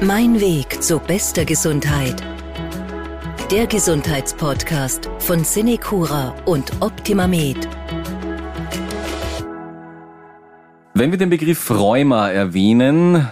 Mein 0.00 0.40
Weg 0.40 0.80
zu 0.80 1.00
bester 1.00 1.44
Gesundheit. 1.44 2.22
Der 3.50 3.66
Gesundheitspodcast 3.66 5.10
von 5.18 5.42
Cinecura 5.42 6.36
und 6.44 6.70
OptimaMed. 6.80 7.68
Wenn 10.94 11.10
wir 11.10 11.18
den 11.18 11.30
Begriff 11.30 11.68
Rheuma 11.68 12.30
erwähnen, 12.30 13.28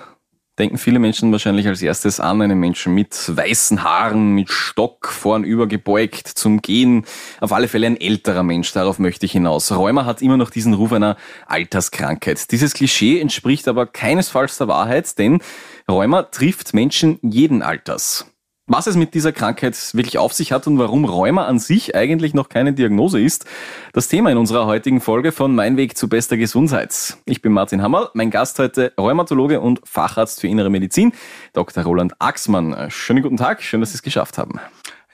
denken 0.59 0.79
viele 0.79 0.99
Menschen 0.99 1.31
wahrscheinlich 1.33 1.69
als 1.69 1.83
erstes 1.83 2.19
an 2.19 2.41
einen 2.41 2.59
Menschen 2.59 2.95
mit 2.95 3.15
weißen 3.37 3.85
Haaren, 3.85 4.33
mit 4.33 4.51
Stock 4.51 5.09
vornüber 5.09 5.67
gebeugt 5.67 6.27
zum 6.27 6.63
Gehen. 6.63 7.05
Auf 7.41 7.53
alle 7.53 7.69
Fälle 7.69 7.87
ein 7.87 8.01
älterer 8.01 8.43
Mensch, 8.43 8.73
darauf 8.73 8.99
möchte 8.99 9.27
ich 9.27 9.33
hinaus. 9.33 9.71
Rheuma 9.71 10.05
hat 10.05 10.23
immer 10.23 10.37
noch 10.37 10.51
diesen 10.51 10.75
Ruf 10.75 10.93
einer 10.93 11.17
Alterskrankheit. 11.47 12.51
Dieses 12.51 12.73
Klischee 12.73 13.21
entspricht 13.21 13.69
aber 13.69 13.87
keinesfalls 13.87 14.57
der 14.59 14.69
Wahrheit, 14.69 15.19
denn 15.19 15.41
Rheuma 15.89 16.25
trifft 16.25 16.75
Menschen 16.75 17.21
jeden 17.23 17.63
Alters. 17.63 18.27
Was 18.67 18.89
es 18.89 18.97
mit 18.97 19.15
dieser 19.15 19.31
Krankheit 19.31 19.77
wirklich 19.95 20.19
auf 20.19 20.33
sich 20.33 20.51
hat 20.51 20.67
und 20.67 20.81
warum 20.81 21.05
Rheuma 21.05 21.45
an 21.47 21.61
sich 21.61 21.95
eigentlich 21.95 22.35
noch 22.35 22.49
keine 22.49 22.73
Diagnose 22.73 23.21
ist, 23.21 23.45
das 23.93 24.09
Thema 24.09 24.33
in 24.33 24.37
unserer 24.37 24.67
heutigen 24.67 25.01
Folge 25.01 25.31
von 25.31 25.55
Mein 25.55 25.77
Weg 25.77 25.97
zu 25.97 26.09
bester 26.09 26.37
Gesundheit. 26.37 27.19
Ich 27.25 27.41
bin 27.41 27.53
Martin 27.53 27.83
Hammer, 27.83 28.11
mein 28.15 28.33
Gast 28.33 28.59
heute 28.59 28.95
Rheumatologe 28.99 29.61
und 29.61 29.81
Facharzt 29.85 30.41
für 30.41 30.49
Innere 30.49 30.71
Medizin, 30.71 31.13
Dr. 31.53 31.85
Roland 31.85 32.15
Axmann. 32.19 32.91
Schönen 32.91 33.23
guten 33.23 33.37
Tag, 33.37 33.63
schön, 33.63 33.79
dass 33.79 33.91
Sie 33.91 33.99
es 33.99 34.03
geschafft 34.03 34.39
haben. 34.39 34.59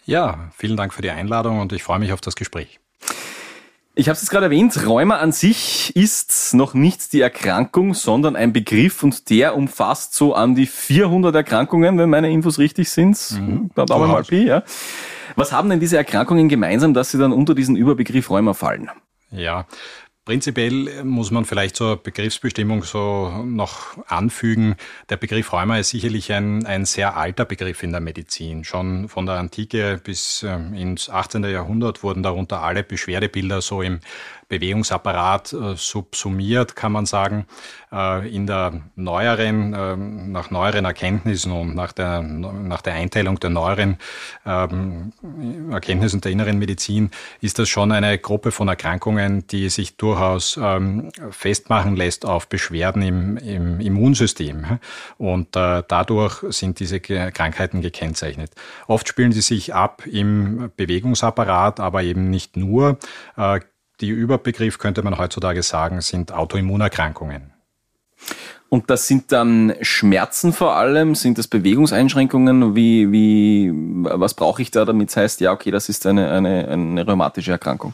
Ja, 0.07 0.51
vielen 0.57 0.79
Dank 0.79 0.95
für 0.95 1.03
die 1.03 1.11
Einladung 1.11 1.61
und 1.61 1.75
ich 1.75 1.83
freue 1.83 1.99
mich 1.99 2.15
auf 2.15 2.23
das 2.23 2.35
Gespräch. 2.35 2.81
Ich 3.95 4.09
habe 4.09 4.17
es 4.17 4.31
gerade 4.31 4.47
erwähnt, 4.47 4.87
Rheuma 4.87 5.19
an 5.19 5.33
sich 5.33 5.95
ist 5.95 6.55
noch 6.55 6.73
nicht 6.73 7.13
die 7.13 7.21
Erkrankung, 7.21 7.93
sondern 7.93 8.37
ein 8.37 8.55
Begriff 8.55 9.03
und 9.03 9.29
der 9.29 9.55
umfasst 9.55 10.15
so 10.15 10.35
an 10.35 10.55
die 10.55 10.67
400 10.67 11.35
Erkrankungen, 11.35 11.99
wenn 11.99 12.09
meine 12.09 12.31
Infos 12.31 12.59
richtig 12.59 12.89
sind. 12.89 13.19
Mhm. 13.33 13.71
Da 13.75 13.87
wir 13.87 14.07
mal 14.07 14.23
Pi, 14.23 14.47
ja. 14.47 14.63
Was 15.37 15.53
haben 15.53 15.69
denn 15.69 15.79
diese 15.79 15.99
Erkrankungen 15.99 16.49
gemeinsam, 16.49 16.95
dass 16.95 17.11
sie 17.11 17.19
dann 17.19 17.33
unter 17.33 17.55
diesen 17.55 17.77
Überbegriff 17.77 18.31
Rheuma 18.31 18.55
fallen? 18.55 18.91
Ja, 19.31 19.67
Prinzipiell 20.25 21.03
muss 21.03 21.33
man 21.33 21.45
vielleicht 21.45 21.75
zur 21.75 21.97
Begriffsbestimmung 21.97 22.85
so 22.85 23.43
noch 23.45 23.99
anfügen. 24.07 24.77
Der 25.09 25.17
Begriff 25.17 25.53
Rheuma 25.53 25.79
ist 25.79 25.89
sicherlich 25.89 26.33
ein, 26.33 26.65
ein 26.65 26.85
sehr 26.85 27.17
alter 27.17 27.45
Begriff 27.45 27.83
in 27.83 27.91
der 27.91 28.01
Medizin. 28.01 28.63
Schon 28.63 29.09
von 29.09 29.27
der 29.27 29.35
Antike 29.35 30.01
bis 30.03 30.45
ähm, 30.45 30.75
ins 30.75 31.11
18. 31.11 31.43
Jahrhundert 31.43 32.05
wurden 32.05 32.23
darunter 32.23 32.63
alle 32.63 32.85
Beschwerdebilder 32.85 33.61
so 33.63 33.83
im 33.83 33.99
Bewegungsapparat 34.53 35.55
äh, 35.55 35.77
subsumiert, 35.77 36.77
kann 36.77 36.93
man 36.93 37.07
sagen. 37.07 37.47
Äh, 37.91 38.29
in 38.35 38.47
der 38.47 38.83
neueren, 38.97 39.73
äh, 39.73 39.97
nach 39.97 40.51
neueren 40.51 40.85
Erkenntnissen 40.85 41.53
und 41.53 41.75
nach 41.75 41.93
der, 41.93 42.21
nach 42.21 42.83
der 42.83 42.93
Einteilung 42.93 43.41
der 43.41 43.49
neueren 43.49 43.97
ähm, 44.45 45.15
Erkenntnissen 45.71 46.21
der 46.21 46.33
inneren 46.33 46.59
Medizin 46.59 47.11
ist 47.41 47.59
das 47.59 47.71
schon 47.71 47.93
eine 47.93 48.19
Gruppe 48.19 48.51
von 48.51 48.69
Erkrankungen, 48.69 49.47
die 49.47 49.71
sich 49.71 49.97
durchaus 49.97 50.61
ähm, 50.63 51.11
festmachen 51.31 51.97
lässt 51.97 52.27
auf 52.27 52.47
Beschwerden 52.47 53.01
im, 53.01 53.39
im 53.39 53.81
Immunsystem. 53.81 54.79
Und 55.17 55.57
äh, 55.57 55.83
dadurch 55.89 56.45
sind 56.51 56.79
diese 56.79 57.01
Krankheiten 57.01 57.81
gekennzeichnet. 57.81 58.53
Oft 58.87 59.09
spielen 59.09 59.33
sie 59.33 59.41
sich 59.41 59.75
ab 59.75 60.07
im 60.07 60.71
Bewegungsapparat, 60.77 61.81
aber 61.81 62.03
eben 62.03 62.29
nicht 62.29 62.59
nur. 62.59 62.99
Die 64.01 64.09
Überbegriff 64.09 64.79
könnte 64.79 65.03
man 65.03 65.19
heutzutage 65.19 65.63
sagen, 65.63 66.01
sind 66.01 66.33
Autoimmunerkrankungen. 66.33 67.53
Und 68.69 68.89
das 68.89 69.07
sind 69.07 69.33
dann 69.33 69.75
Schmerzen 69.83 70.55
vor 70.55 70.77
allem? 70.77 71.15
Sind 71.15 71.37
das 71.37 71.47
Bewegungseinschränkungen? 71.47 72.75
Wie, 72.75 73.13
wie, 73.13 73.71
was 73.73 74.33
brauche 74.33 74.63
ich 74.63 74.71
da, 74.71 74.87
damit 74.87 75.11
es 75.11 75.17
heißt, 75.17 75.41
ja, 75.43 75.53
okay, 75.53 75.71
das 75.71 75.91
ist 75.91 76.07
eine, 76.07 76.31
eine, 76.31 76.69
eine 76.69 77.07
rheumatische 77.07 77.53
Erkrankung? 77.53 77.93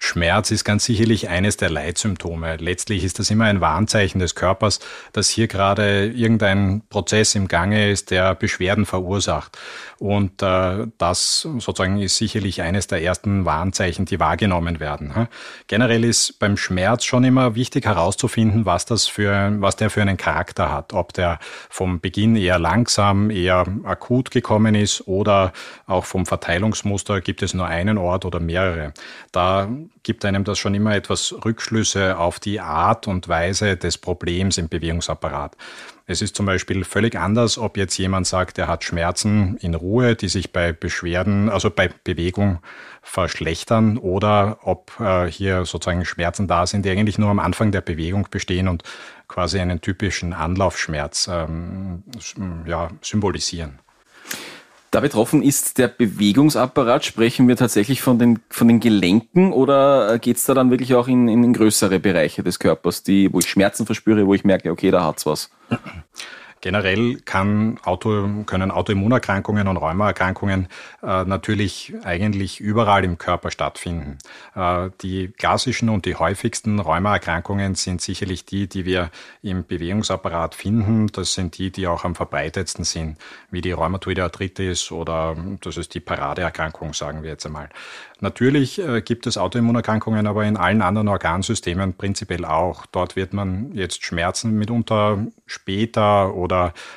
Schmerz 0.00 0.52
ist 0.52 0.64
ganz 0.64 0.84
sicherlich 0.84 1.28
eines 1.28 1.56
der 1.56 1.70
Leitsymptome. 1.70 2.56
Letztlich 2.56 3.02
ist 3.02 3.18
das 3.18 3.30
immer 3.30 3.46
ein 3.46 3.60
Warnzeichen 3.60 4.20
des 4.20 4.36
Körpers, 4.36 4.78
dass 5.12 5.28
hier 5.28 5.48
gerade 5.48 6.06
irgendein 6.06 6.82
Prozess 6.88 7.34
im 7.34 7.48
Gange 7.48 7.90
ist, 7.90 8.12
der 8.12 8.36
Beschwerden 8.36 8.86
verursacht. 8.86 9.58
Und 9.98 10.40
äh, 10.42 10.86
das 10.98 11.40
sozusagen 11.40 12.00
ist 12.00 12.16
sicherlich 12.16 12.62
eines 12.62 12.86
der 12.86 13.02
ersten 13.02 13.44
Warnzeichen, 13.44 14.04
die 14.04 14.20
wahrgenommen 14.20 14.78
werden. 14.78 15.28
Generell 15.66 16.04
ist 16.04 16.38
beim 16.38 16.56
Schmerz 16.56 17.04
schon 17.04 17.24
immer 17.24 17.56
wichtig 17.56 17.84
herauszufinden, 17.84 18.64
was 18.64 18.86
das 18.86 19.08
für, 19.08 19.56
was 19.58 19.74
der 19.74 19.90
für 19.90 20.02
einen 20.02 20.16
Charakter 20.16 20.72
hat. 20.72 20.92
Ob 20.92 21.12
der 21.12 21.40
vom 21.68 22.00
Beginn 22.00 22.36
eher 22.36 22.60
langsam, 22.60 23.30
eher 23.30 23.66
akut 23.82 24.30
gekommen 24.30 24.76
ist 24.76 25.08
oder 25.08 25.52
auch 25.86 26.04
vom 26.04 26.24
Verteilungsmuster 26.24 27.20
gibt 27.20 27.42
es 27.42 27.52
nur 27.52 27.66
einen 27.66 27.98
Ort 27.98 28.24
oder 28.24 28.38
mehrere. 28.38 28.94
Da 29.32 29.68
gibt 30.02 30.24
einem 30.24 30.44
das 30.44 30.58
schon 30.58 30.74
immer 30.74 30.94
etwas 30.94 31.34
Rückschlüsse 31.44 32.18
auf 32.18 32.40
die 32.40 32.60
Art 32.60 33.06
und 33.06 33.28
Weise 33.28 33.76
des 33.76 33.98
Problems 33.98 34.58
im 34.58 34.68
Bewegungsapparat. 34.68 35.56
Es 36.06 36.22
ist 36.22 36.34
zum 36.34 36.46
Beispiel 36.46 36.84
völlig 36.84 37.18
anders, 37.18 37.58
ob 37.58 37.76
jetzt 37.76 37.98
jemand 37.98 38.26
sagt, 38.26 38.56
er 38.56 38.66
hat 38.66 38.82
Schmerzen 38.82 39.58
in 39.58 39.74
Ruhe, 39.74 40.16
die 40.16 40.28
sich 40.28 40.52
bei 40.52 40.72
Beschwerden, 40.72 41.50
also 41.50 41.68
bei 41.68 41.90
Bewegung 42.02 42.60
verschlechtern, 43.02 43.98
oder 43.98 44.58
ob 44.62 44.98
äh, 45.00 45.26
hier 45.26 45.66
sozusagen 45.66 46.06
Schmerzen 46.06 46.48
da 46.48 46.66
sind, 46.66 46.86
die 46.86 46.90
eigentlich 46.90 47.18
nur 47.18 47.28
am 47.28 47.38
Anfang 47.38 47.72
der 47.72 47.82
Bewegung 47.82 48.26
bestehen 48.30 48.68
und 48.68 48.84
quasi 49.28 49.60
einen 49.60 49.82
typischen 49.82 50.32
Anlaufschmerz 50.32 51.28
ähm, 51.30 52.04
ja, 52.66 52.88
symbolisieren. 53.02 53.78
Da 54.90 55.00
betroffen 55.00 55.42
ist 55.42 55.78
der 55.78 55.88
Bewegungsapparat. 55.88 57.04
Sprechen 57.04 57.46
wir 57.46 57.56
tatsächlich 57.56 58.00
von 58.00 58.18
den, 58.18 58.40
von 58.48 58.68
den 58.68 58.80
Gelenken 58.80 59.52
oder 59.52 60.18
geht 60.18 60.38
es 60.38 60.44
da 60.44 60.54
dann 60.54 60.70
wirklich 60.70 60.94
auch 60.94 61.08
in, 61.08 61.28
in 61.28 61.52
größere 61.52 62.00
Bereiche 62.00 62.42
des 62.42 62.58
Körpers, 62.58 63.02
die, 63.02 63.32
wo 63.32 63.40
ich 63.40 63.48
Schmerzen 63.48 63.84
verspüre, 63.84 64.26
wo 64.26 64.34
ich 64.34 64.44
merke, 64.44 64.70
okay, 64.70 64.90
da 64.90 65.04
hat's 65.04 65.26
was? 65.26 65.50
Generell 66.60 67.16
kann 67.24 67.78
Auto, 67.84 68.28
können 68.46 68.70
Autoimmunerkrankungen 68.70 69.68
und 69.68 69.76
Rheumaerkrankungen 69.76 70.68
äh, 71.02 71.24
natürlich 71.24 71.94
eigentlich 72.02 72.60
überall 72.60 73.04
im 73.04 73.18
Körper 73.18 73.50
stattfinden. 73.50 74.18
Äh, 74.54 74.90
die 75.02 75.28
klassischen 75.28 75.88
und 75.88 76.04
die 76.04 76.16
häufigsten 76.16 76.80
Rheumaerkrankungen 76.80 77.74
sind 77.74 78.00
sicherlich 78.00 78.44
die, 78.44 78.68
die 78.68 78.84
wir 78.84 79.10
im 79.42 79.64
Bewegungsapparat 79.64 80.54
finden. 80.54 81.06
Das 81.08 81.34
sind 81.34 81.58
die, 81.58 81.70
die 81.70 81.86
auch 81.86 82.04
am 82.04 82.14
verbreitetsten 82.14 82.84
sind, 82.84 83.18
wie 83.50 83.60
die 83.60 83.72
Rheumatoide 83.72 84.24
Arthritis 84.24 84.90
oder 84.90 85.36
das 85.60 85.76
ist 85.76 85.94
die 85.94 86.00
Paradeerkrankung, 86.00 86.94
sagen 86.94 87.22
wir 87.22 87.30
jetzt 87.30 87.46
einmal. 87.46 87.68
Natürlich 88.20 88.80
äh, 88.80 89.00
gibt 89.00 89.28
es 89.28 89.38
Autoimmunerkrankungen, 89.38 90.26
aber 90.26 90.44
in 90.44 90.56
allen 90.56 90.82
anderen 90.82 91.06
Organsystemen 91.06 91.94
prinzipiell 91.94 92.44
auch. 92.44 92.84
Dort 92.86 93.14
wird 93.14 93.32
man 93.32 93.72
jetzt 93.74 94.04
Schmerzen 94.04 94.58
mitunter 94.58 95.26
später 95.46 96.34
oder 96.34 96.47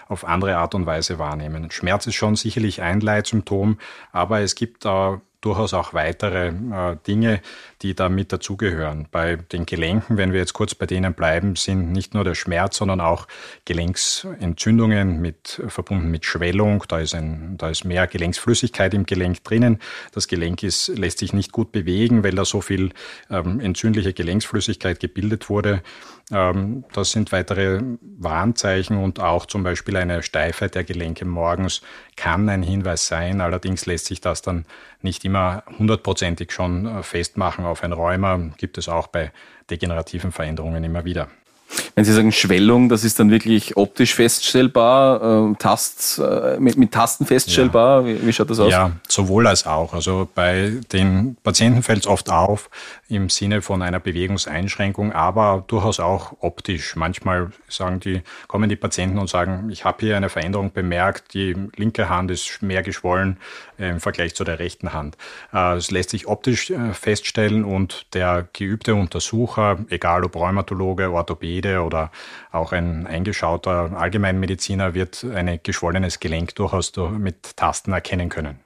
auf 0.07 0.25
andere 0.25 0.57
Art 0.57 0.75
und 0.75 0.85
Weise 0.85 1.19
wahrnehmen. 1.19 1.72
Schmerz 1.72 2.07
ist 2.07 2.16
schon 2.16 2.35
sicherlich 2.35 2.81
ein 2.81 3.00
Leitsymptom, 3.01 3.78
aber 4.12 4.41
es 4.41 4.56
gibt 4.56 4.85
da 4.85 5.22
durchaus 5.41 5.74
auch 5.74 5.94
weitere 5.94 6.47
äh, 6.47 6.97
Dinge, 7.07 7.41
die 7.81 7.96
da 7.96 8.09
mit 8.09 8.31
dazugehören. 8.31 9.07
Bei 9.12 9.35
den 9.35 9.66
Gelenken, 9.66 10.18
wenn 10.18 10.31
wir 10.31 10.40
jetzt 10.40 10.53
kurz 10.53 10.75
bei 10.75 10.85
denen 10.85 11.13
bleiben, 11.13 11.56
sind 11.56 11.91
nicht 11.91 12.13
nur 12.13 12.24
der 12.24 12.35
Schmerz, 12.35 12.78
sondern 12.78 13.02
auch 13.02 13.28
Gelenksentzündungen 13.66 15.19
mit, 15.19 15.62
verbunden 15.68 16.09
mit 16.12 16.25
Schwellung. 16.25 16.84
Da 16.88 17.00
ist, 17.00 17.16
ein, 17.16 17.57
da 17.57 17.69
ist 17.69 17.84
mehr 17.84 18.07
Gelenksflüssigkeit 18.07 18.94
im 18.94 19.06
Gelenk 19.06 19.44
drinnen. 19.44 19.79
Das 20.13 20.28
Gelenk 20.28 20.62
ist, 20.63 20.88
lässt 20.90 21.19
sich 21.19 21.34
nicht 21.34 21.52
gut 21.52 21.72
bewegen, 21.72 22.23
weil 22.23 22.31
da 22.31 22.46
so 22.46 22.62
viel 22.62 22.91
ähm, 23.29 23.59
entzündliche 23.59 24.13
Gelenksflüssigkeit 24.13 25.00
gebildet 25.00 25.50
wurde. 25.50 25.81
Ähm, 26.31 26.85
das 26.94 27.12
sind 27.12 27.31
weitere 27.31 27.81
Warnzeichen 28.02 28.97
und 28.97 29.20
auch 29.20 29.46
zum 29.46 29.64
Beispiel 29.64 29.97
eine 29.97 30.23
Steifheit 30.23 30.76
der 30.76 30.84
Gelenke 30.84 31.26
morgens 31.26 31.82
kann 32.16 32.49
ein 32.49 32.64
Hinweis 32.64 33.08
sein. 33.08 33.41
Allerdings 33.41 33.85
lässt 33.85 34.05
sich 34.05 34.22
das 34.22 34.41
dann 34.41 34.66
nicht 35.03 35.25
immer 35.25 35.63
hundertprozentig 35.79 36.51
schon 36.51 36.85
äh, 36.85 37.03
festmachen 37.03 37.65
auf 37.65 37.83
ein 37.83 37.93
Rheuma. 37.93 38.37
Gibt 38.57 38.77
es 38.77 38.89
auch 38.89 39.07
bei 39.07 39.31
degenerativen 39.69 40.31
Veränderungen 40.31 40.83
immer 40.83 41.05
wieder. 41.05 41.27
Wenn 41.95 42.05
Sie 42.05 42.13
sagen 42.13 42.31
Schwellung, 42.31 42.89
das 42.89 43.03
ist 43.03 43.19
dann 43.19 43.31
wirklich 43.31 43.77
optisch 43.77 44.15
feststellbar, 44.15 45.51
äh, 45.51 45.55
Tast, 45.57 46.19
äh, 46.19 46.57
mit, 46.59 46.77
mit, 46.77 46.91
Tasten 46.91 47.25
feststellbar? 47.25 48.01
Ja. 48.01 48.07
Wie, 48.07 48.27
wie, 48.27 48.33
schaut 48.33 48.49
das 48.49 48.59
aus? 48.59 48.71
Ja, 48.71 48.91
sowohl 49.07 49.47
als 49.47 49.65
auch. 49.65 49.93
Also 49.93 50.27
bei 50.33 50.73
den 50.91 51.37
Patienten 51.43 51.83
fällt 51.83 52.01
es 52.01 52.07
oft 52.07 52.29
auf 52.29 52.69
im 53.07 53.29
Sinne 53.29 53.61
von 53.61 53.81
einer 53.81 53.99
Bewegungseinschränkung, 53.99 55.13
aber 55.13 55.63
durchaus 55.67 55.99
auch 55.99 56.33
optisch. 56.39 56.95
Manchmal 56.95 57.51
sagen 57.69 57.99
die, 57.99 58.21
kommen 58.47 58.69
die 58.69 58.75
Patienten 58.75 59.17
und 59.17 59.29
sagen, 59.29 59.69
ich 59.69 59.85
habe 59.85 59.97
hier 60.01 60.17
eine 60.17 60.29
Veränderung 60.29 60.71
bemerkt, 60.73 61.33
die 61.33 61.55
linke 61.75 62.09
Hand 62.09 62.31
ist 62.31 62.61
mehr 62.61 62.83
geschwollen 62.83 63.37
im 63.89 63.99
Vergleich 63.99 64.35
zu 64.35 64.43
der 64.43 64.59
rechten 64.59 64.93
Hand. 64.93 65.17
Äh, 65.53 65.75
es 65.75 65.91
lässt 65.91 66.11
sich 66.11 66.28
optisch 66.28 66.69
äh, 66.69 66.93
feststellen 66.93 67.63
und 67.63 68.13
der 68.13 68.47
geübte 68.53 68.95
Untersucher, 68.95 69.79
egal 69.89 70.23
ob 70.23 70.35
Rheumatologe, 70.35 71.11
Orthopäde 71.11 71.81
oder 71.81 72.11
auch 72.51 72.72
ein 72.72 73.07
eingeschauter 73.07 73.91
Allgemeinmediziner 73.97 74.93
wird 74.93 75.23
ein 75.23 75.59
geschwollenes 75.63 76.19
Gelenk 76.19 76.55
durchaus 76.55 76.93
mit 77.17 77.57
Tasten 77.57 77.93
erkennen 77.93 78.29
können. 78.29 78.59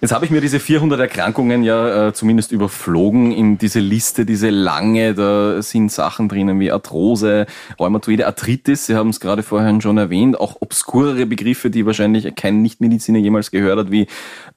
Jetzt 0.00 0.12
habe 0.12 0.24
ich 0.24 0.30
mir 0.30 0.40
diese 0.40 0.60
400 0.60 0.98
Erkrankungen 0.98 1.62
ja 1.62 2.08
äh, 2.08 2.12
zumindest 2.14 2.52
überflogen 2.52 3.32
in 3.32 3.58
diese 3.58 3.80
Liste, 3.80 4.24
diese 4.24 4.48
lange. 4.48 5.12
Da 5.12 5.60
sind 5.60 5.92
Sachen 5.92 6.26
drinnen 6.26 6.58
wie 6.58 6.72
Arthrose, 6.72 7.44
Rheumatoide 7.78 8.26
Arthritis. 8.26 8.86
Sie 8.86 8.94
haben 8.94 9.10
es 9.10 9.20
gerade 9.20 9.42
vorhin 9.42 9.82
schon 9.82 9.98
erwähnt. 9.98 10.40
Auch 10.40 10.56
obskurere 10.60 11.26
Begriffe, 11.26 11.68
die 11.68 11.84
wahrscheinlich 11.84 12.34
kein 12.34 12.62
Nichtmediziner 12.62 13.18
jemals 13.18 13.50
gehört 13.50 13.78
hat, 13.78 13.90
wie 13.90 14.06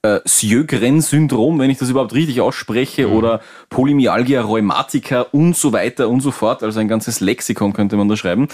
äh, 0.00 0.20
Sjögren-Syndrom, 0.24 1.58
wenn 1.58 1.68
ich 1.68 1.76
das 1.76 1.90
überhaupt 1.90 2.14
richtig 2.14 2.40
ausspreche, 2.40 3.08
mhm. 3.08 3.12
oder 3.12 3.40
Polymyalgia 3.68 4.40
rheumatica 4.40 5.26
und 5.32 5.56
so 5.58 5.74
weiter 5.74 6.08
und 6.08 6.20
so 6.20 6.30
fort. 6.30 6.62
Also 6.62 6.80
ein 6.80 6.88
ganzes 6.88 7.20
Lexikon 7.20 7.74
könnte 7.74 7.96
man 7.96 8.08
da 8.08 8.16
schreiben. 8.16 8.48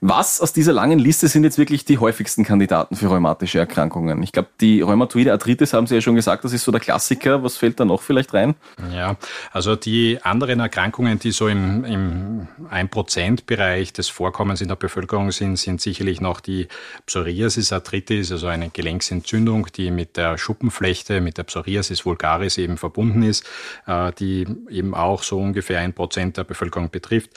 Was 0.00 0.40
aus 0.40 0.52
dieser 0.52 0.72
langen 0.72 0.98
Liste 0.98 1.26
sind 1.28 1.44
jetzt 1.44 1.58
wirklich 1.58 1.84
die 1.84 1.98
häufigsten 1.98 2.44
Kandidaten 2.44 2.94
für 2.94 3.08
rheumatische 3.08 3.58
Erkrankungen? 3.58 4.22
Ich 4.22 4.32
glaube, 4.32 4.48
die 4.60 4.80
rheumatoide 4.80 5.32
Arthritis 5.32 5.72
haben 5.72 5.86
Sie 5.86 5.96
ja 5.96 6.00
schon 6.00 6.14
gesagt, 6.14 6.44
das 6.44 6.52
ist 6.52 6.64
so 6.64 6.70
der 6.70 6.80
Klassiker. 6.80 7.42
Was 7.42 7.56
fällt 7.56 7.80
da 7.80 7.84
noch 7.84 8.02
vielleicht 8.02 8.32
rein? 8.32 8.54
Ja, 8.94 9.16
also 9.50 9.74
die 9.74 10.22
anderen 10.22 10.60
Erkrankungen, 10.60 11.18
die 11.18 11.32
so 11.32 11.48
im, 11.48 11.84
im 11.84 12.48
1%-Bereich 12.70 13.92
des 13.92 14.08
Vorkommens 14.08 14.60
in 14.60 14.68
der 14.68 14.76
Bevölkerung 14.76 15.32
sind, 15.32 15.56
sind 15.56 15.80
sicherlich 15.80 16.20
noch 16.20 16.40
die 16.40 16.68
Psoriasis 17.06 17.72
Arthritis, 17.72 18.30
also 18.30 18.46
eine 18.46 18.70
Gelenksentzündung, 18.70 19.66
die 19.74 19.90
mit 19.90 20.16
der 20.16 20.38
Schuppenflechte, 20.38 21.20
mit 21.20 21.38
der 21.38 21.44
Psoriasis 21.44 22.06
vulgaris 22.06 22.58
eben 22.58 22.76
verbunden 22.76 23.22
ist, 23.22 23.44
äh, 23.86 24.12
die 24.12 24.46
eben 24.70 24.94
auch 24.94 25.22
so 25.24 25.38
ungefähr 25.38 25.80
1% 25.80 26.34
der 26.34 26.44
Bevölkerung 26.44 26.90
betrifft. 26.90 27.30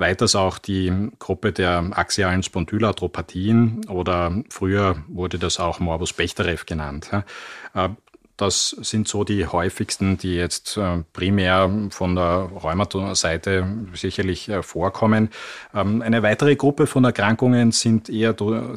Weiters 0.00 0.34
auch 0.34 0.58
die 0.58 1.10
Gruppe 1.18 1.52
der 1.52 1.90
axialen 1.92 2.42
Spondylarthropathien 2.42 3.86
oder 3.88 4.42
früher 4.48 4.96
wurde 5.08 5.38
das 5.38 5.60
auch 5.60 5.78
Morbus 5.78 6.12
Bechterew 6.12 6.58
genannt. 6.66 7.10
Äh, 7.74 7.90
das 8.40 8.70
sind 8.70 9.06
so 9.06 9.22
die 9.22 9.46
häufigsten, 9.46 10.16
die 10.16 10.34
jetzt 10.34 10.78
äh, 10.78 11.02
primär 11.12 11.70
von 11.90 12.14
der 12.14 12.48
Rheumaseite 12.62 13.66
sicherlich 13.92 14.48
äh, 14.48 14.62
vorkommen. 14.62 15.28
Ähm, 15.74 16.00
eine 16.00 16.22
weitere 16.22 16.56
Gruppe 16.56 16.86
von 16.86 17.04
Erkrankungen 17.04 17.70
sind 17.70 18.08
eher 18.08 18.34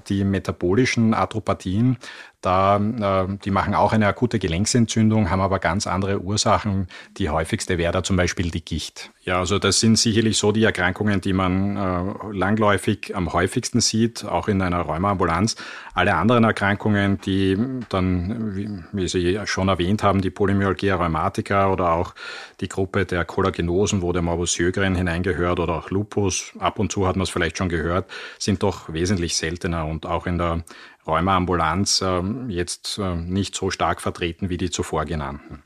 die 0.09 0.25
metabolischen 0.25 1.13
Atropathien. 1.13 1.97
Da, 2.43 2.75
äh, 2.75 3.37
die 3.45 3.51
machen 3.51 3.73
auch 3.73 3.93
eine 3.93 4.05
akute 4.05 4.37
Gelenksentzündung, 4.37 5.29
haben 5.29 5.39
aber 5.39 5.59
ganz 5.59 5.87
andere 5.87 6.19
Ursachen. 6.19 6.89
Die 7.17 7.29
häufigste 7.29 7.77
wäre 7.77 7.93
da 7.93 8.03
zum 8.03 8.17
Beispiel 8.17 8.51
die 8.51 8.63
Gicht. 8.63 9.11
Ja, 9.23 9.39
also 9.39 9.59
das 9.59 9.79
sind 9.79 9.97
sicherlich 9.97 10.37
so 10.37 10.51
die 10.51 10.65
Erkrankungen, 10.65 11.21
die 11.21 11.31
man 11.31 11.77
äh, 11.77 12.13
langläufig 12.33 13.15
am 13.15 13.31
häufigsten 13.31 13.79
sieht, 13.79 14.25
auch 14.25 14.49
in 14.49 14.61
einer 14.61 14.81
Rheumaambulanz. 14.81 15.55
Alle 15.93 16.15
anderen 16.15 16.43
Erkrankungen, 16.43 17.21
die 17.21 17.57
dann, 17.87 18.55
wie, 18.57 18.69
wie 18.91 19.07
Sie 19.07 19.39
schon 19.45 19.69
erwähnt 19.69 20.03
haben, 20.03 20.21
die 20.21 20.29
Polymyalgia 20.29 20.97
rheumatica 20.97 21.71
oder 21.71 21.93
auch 21.93 22.13
die 22.59 22.67
Gruppe 22.67 23.05
der 23.05 23.23
Kollagenosen, 23.23 24.01
wo 24.01 24.11
der 24.11 24.21
Morbus 24.21 24.51
Sjögren 24.51 24.95
hineingehört 24.95 25.61
oder 25.61 25.75
auch 25.75 25.91
Lupus, 25.91 26.51
ab 26.59 26.77
und 26.77 26.91
zu 26.91 27.07
hat 27.07 27.15
man 27.15 27.23
es 27.23 27.29
vielleicht 27.29 27.57
schon 27.57 27.69
gehört, 27.69 28.11
sind 28.37 28.61
doch 28.63 28.91
wesentlich 28.91 29.37
seltener 29.37 29.85
und 29.85 30.05
auch 30.05 30.27
in 30.27 30.37
der 30.37 30.63
Rheumaambulanz 31.07 32.01
äh, 32.01 32.21
jetzt 32.47 32.97
äh, 32.97 33.15
nicht 33.15 33.55
so 33.55 33.69
stark 33.71 34.01
vertreten 34.01 34.49
wie 34.49 34.57
die 34.57 34.69
zuvor 34.69 35.05
genannten. 35.05 35.63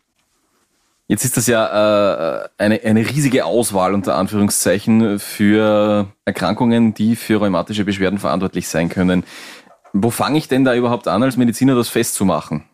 Jetzt 1.10 1.24
ist 1.24 1.38
das 1.38 1.48
ja 1.48 2.44
äh, 2.44 2.50
eine, 2.57 2.81
eine 2.84 3.07
riesige 3.07 3.45
Auswahl 3.45 3.94
unter 3.94 4.16
Anführungszeichen 4.16 5.19
für 5.19 6.07
Erkrankungen, 6.25 6.94
die 6.94 7.16
für 7.16 7.39
rheumatische 7.39 7.86
Beschwerden 7.86 8.19
verantwortlich 8.19 8.68
sein 8.68 8.89
können. 8.89 9.24
Wo 9.94 10.10
fange 10.10 10.38
ich 10.38 10.50
denn 10.50 10.66
da 10.66 10.75
überhaupt 10.75 11.07
an, 11.07 11.24
als 11.24 11.38
Mediziner 11.38 11.75
das 11.75 11.88
festzumachen? 11.88 12.66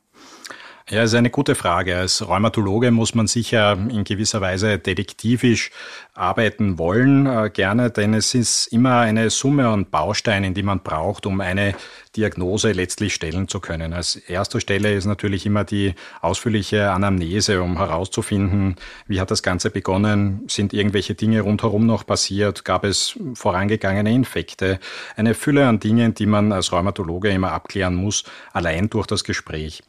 Ja, 0.90 1.04
ist 1.04 1.14
eine 1.14 1.30
gute 1.30 1.56
Frage. 1.56 1.96
Als 1.96 2.28
Rheumatologe 2.28 2.92
muss 2.92 3.16
man 3.16 3.26
sicher 3.28 3.72
in 3.72 4.04
gewisser 4.04 4.42
Weise 4.42 4.78
detektivisch 4.78 5.72
arbeiten 6.14 6.78
wollen, 6.78 7.26
äh, 7.26 7.50
gerne, 7.50 7.90
denn 7.90 8.14
es 8.14 8.34
ist 8.36 8.68
immer 8.68 9.00
eine 9.00 9.30
Summe 9.30 9.70
an 9.70 9.86
Bausteinen, 9.90 10.54
die 10.54 10.62
man 10.62 10.82
braucht, 10.82 11.26
um 11.26 11.40
eine 11.40 11.74
Diagnose 12.18 12.74
letztlich 12.74 13.16
stellen 13.16 13.48
zu 13.48 13.62
können. 13.62 13.94
Als 13.94 14.18
erster 14.18 14.60
Stelle 14.60 14.94
ist 14.94 15.06
natürlich 15.06 15.46
immer 15.46 15.64
die 15.64 15.96
ausführliche 16.22 16.92
Anamnese, 16.92 17.62
um 17.62 17.78
herauszufinden, 17.78 18.76
wie 19.08 19.22
hat 19.22 19.32
das 19.32 19.42
Ganze 19.42 19.70
begonnen, 19.70 20.44
sind 20.50 20.74
irgendwelche 20.74 21.16
Dinge 21.16 21.42
rundherum 21.42 21.86
noch 21.86 22.06
passiert, 22.06 22.66
gab 22.66 22.84
es 22.84 23.18
vorangegangene 23.36 24.12
Infekte, 24.12 24.80
eine 25.16 25.34
Fülle 25.34 25.66
an 25.66 25.80
Dingen, 25.80 26.14
die 26.14 26.26
man 26.26 26.52
als 26.52 26.74
Rheumatologe 26.74 27.30
immer 27.30 27.54
abklären 27.54 27.96
muss, 27.96 28.26
allein 28.52 28.90
durch 28.90 29.08
das 29.08 29.24
Gespräch. 29.24 29.82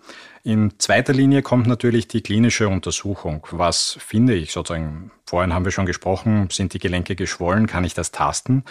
In 0.47 0.79
zweiter 0.79 1.15
Linie 1.15 1.41
kommt 1.41 1.67
natürlich 1.67 2.07
die 2.07 2.21
klinische 2.21 2.69
Untersuchung. 2.69 3.47
Was 3.51 3.97
finde 3.99 4.35
ich 4.35 4.53
sozusagen? 4.53 5.11
Vorhin 5.25 5.55
haben 5.55 5.65
wir 5.65 5.73
schon 5.73 5.87
gesprochen, 5.87 6.49
sind 6.51 6.75
die 6.75 6.79
Gelenke 6.79 7.17
geschwollen? 7.17 7.67
Kann 7.67 7.83
ich 7.83 7.95
das 7.95 8.13
tasten? 8.13 8.63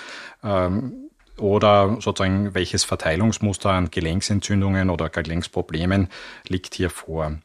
Ähm, 0.43 1.09
oder 1.39 1.97
sozusagen 1.99 2.53
welches 2.53 2.83
Verteilungsmuster 2.83 3.71
an 3.71 3.89
Gelenksentzündungen 3.89 4.91
oder 4.91 5.09
Gelenksproblemen 5.09 6.09
liegt 6.47 6.75
hier 6.75 6.91
vor. 6.91 7.39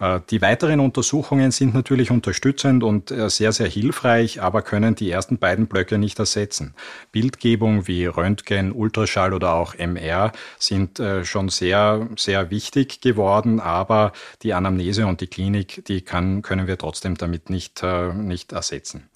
Äh, 0.00 0.20
die 0.30 0.40
weiteren 0.40 0.80
Untersuchungen 0.80 1.50
sind 1.50 1.74
natürlich 1.74 2.10
unterstützend 2.10 2.84
und 2.84 3.10
äh, 3.10 3.28
sehr, 3.30 3.52
sehr 3.52 3.68
hilfreich, 3.68 4.40
aber 4.40 4.62
können 4.62 4.94
die 4.94 5.10
ersten 5.10 5.38
beiden 5.38 5.66
Blöcke 5.66 5.98
nicht 5.98 6.18
ersetzen. 6.18 6.74
Bildgebung 7.12 7.86
wie 7.86 8.06
Röntgen, 8.06 8.72
Ultraschall 8.72 9.34
oder 9.34 9.54
auch 9.54 9.74
MR 9.74 10.32
sind 10.58 11.00
äh, 11.00 11.24
schon 11.24 11.48
sehr, 11.48 12.08
sehr 12.16 12.50
wichtig 12.50 13.00
geworden, 13.00 13.60
aber 13.60 14.12
die 14.42 14.54
Anamnese 14.54 15.06
und 15.06 15.20
die 15.20 15.26
Klinik, 15.26 15.84
die 15.86 16.02
kann, 16.02 16.42
können 16.42 16.66
wir 16.66 16.78
trotzdem 16.78 17.16
damit 17.16 17.50
nicht, 17.50 17.82
nicht 18.14 18.52
ersetzen. 18.52 19.08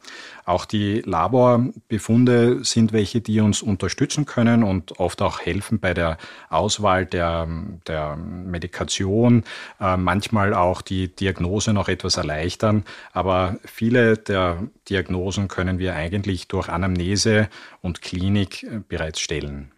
Auch 0.44 0.64
die 0.64 1.02
Laborbefunde 1.04 2.64
sind 2.64 2.92
welche, 2.92 3.20
die 3.20 3.40
uns 3.40 3.62
unterstützen 3.62 4.26
können 4.26 4.64
und 4.64 4.98
oft 4.98 5.22
auch 5.22 5.40
helfen 5.40 5.78
bei 5.78 5.94
der 5.94 6.18
Auswahl 6.50 7.06
der, 7.06 7.46
der 7.86 8.16
Medikation, 8.16 9.44
manchmal 9.78 10.54
auch 10.54 10.71
auch 10.72 10.82
die 10.82 11.14
Diagnose 11.14 11.72
noch 11.72 11.88
etwas 11.88 12.16
erleichtern. 12.16 12.84
Aber 13.12 13.56
viele 13.64 14.16
der 14.16 14.62
Diagnosen 14.88 15.48
können 15.48 15.78
wir 15.78 15.94
eigentlich 15.94 16.48
durch 16.48 16.68
Anamnese 16.68 17.48
und 17.82 18.02
Klinik 18.02 18.62
äh, 18.64 18.80
bereits 18.88 19.20
stellen. 19.20 19.70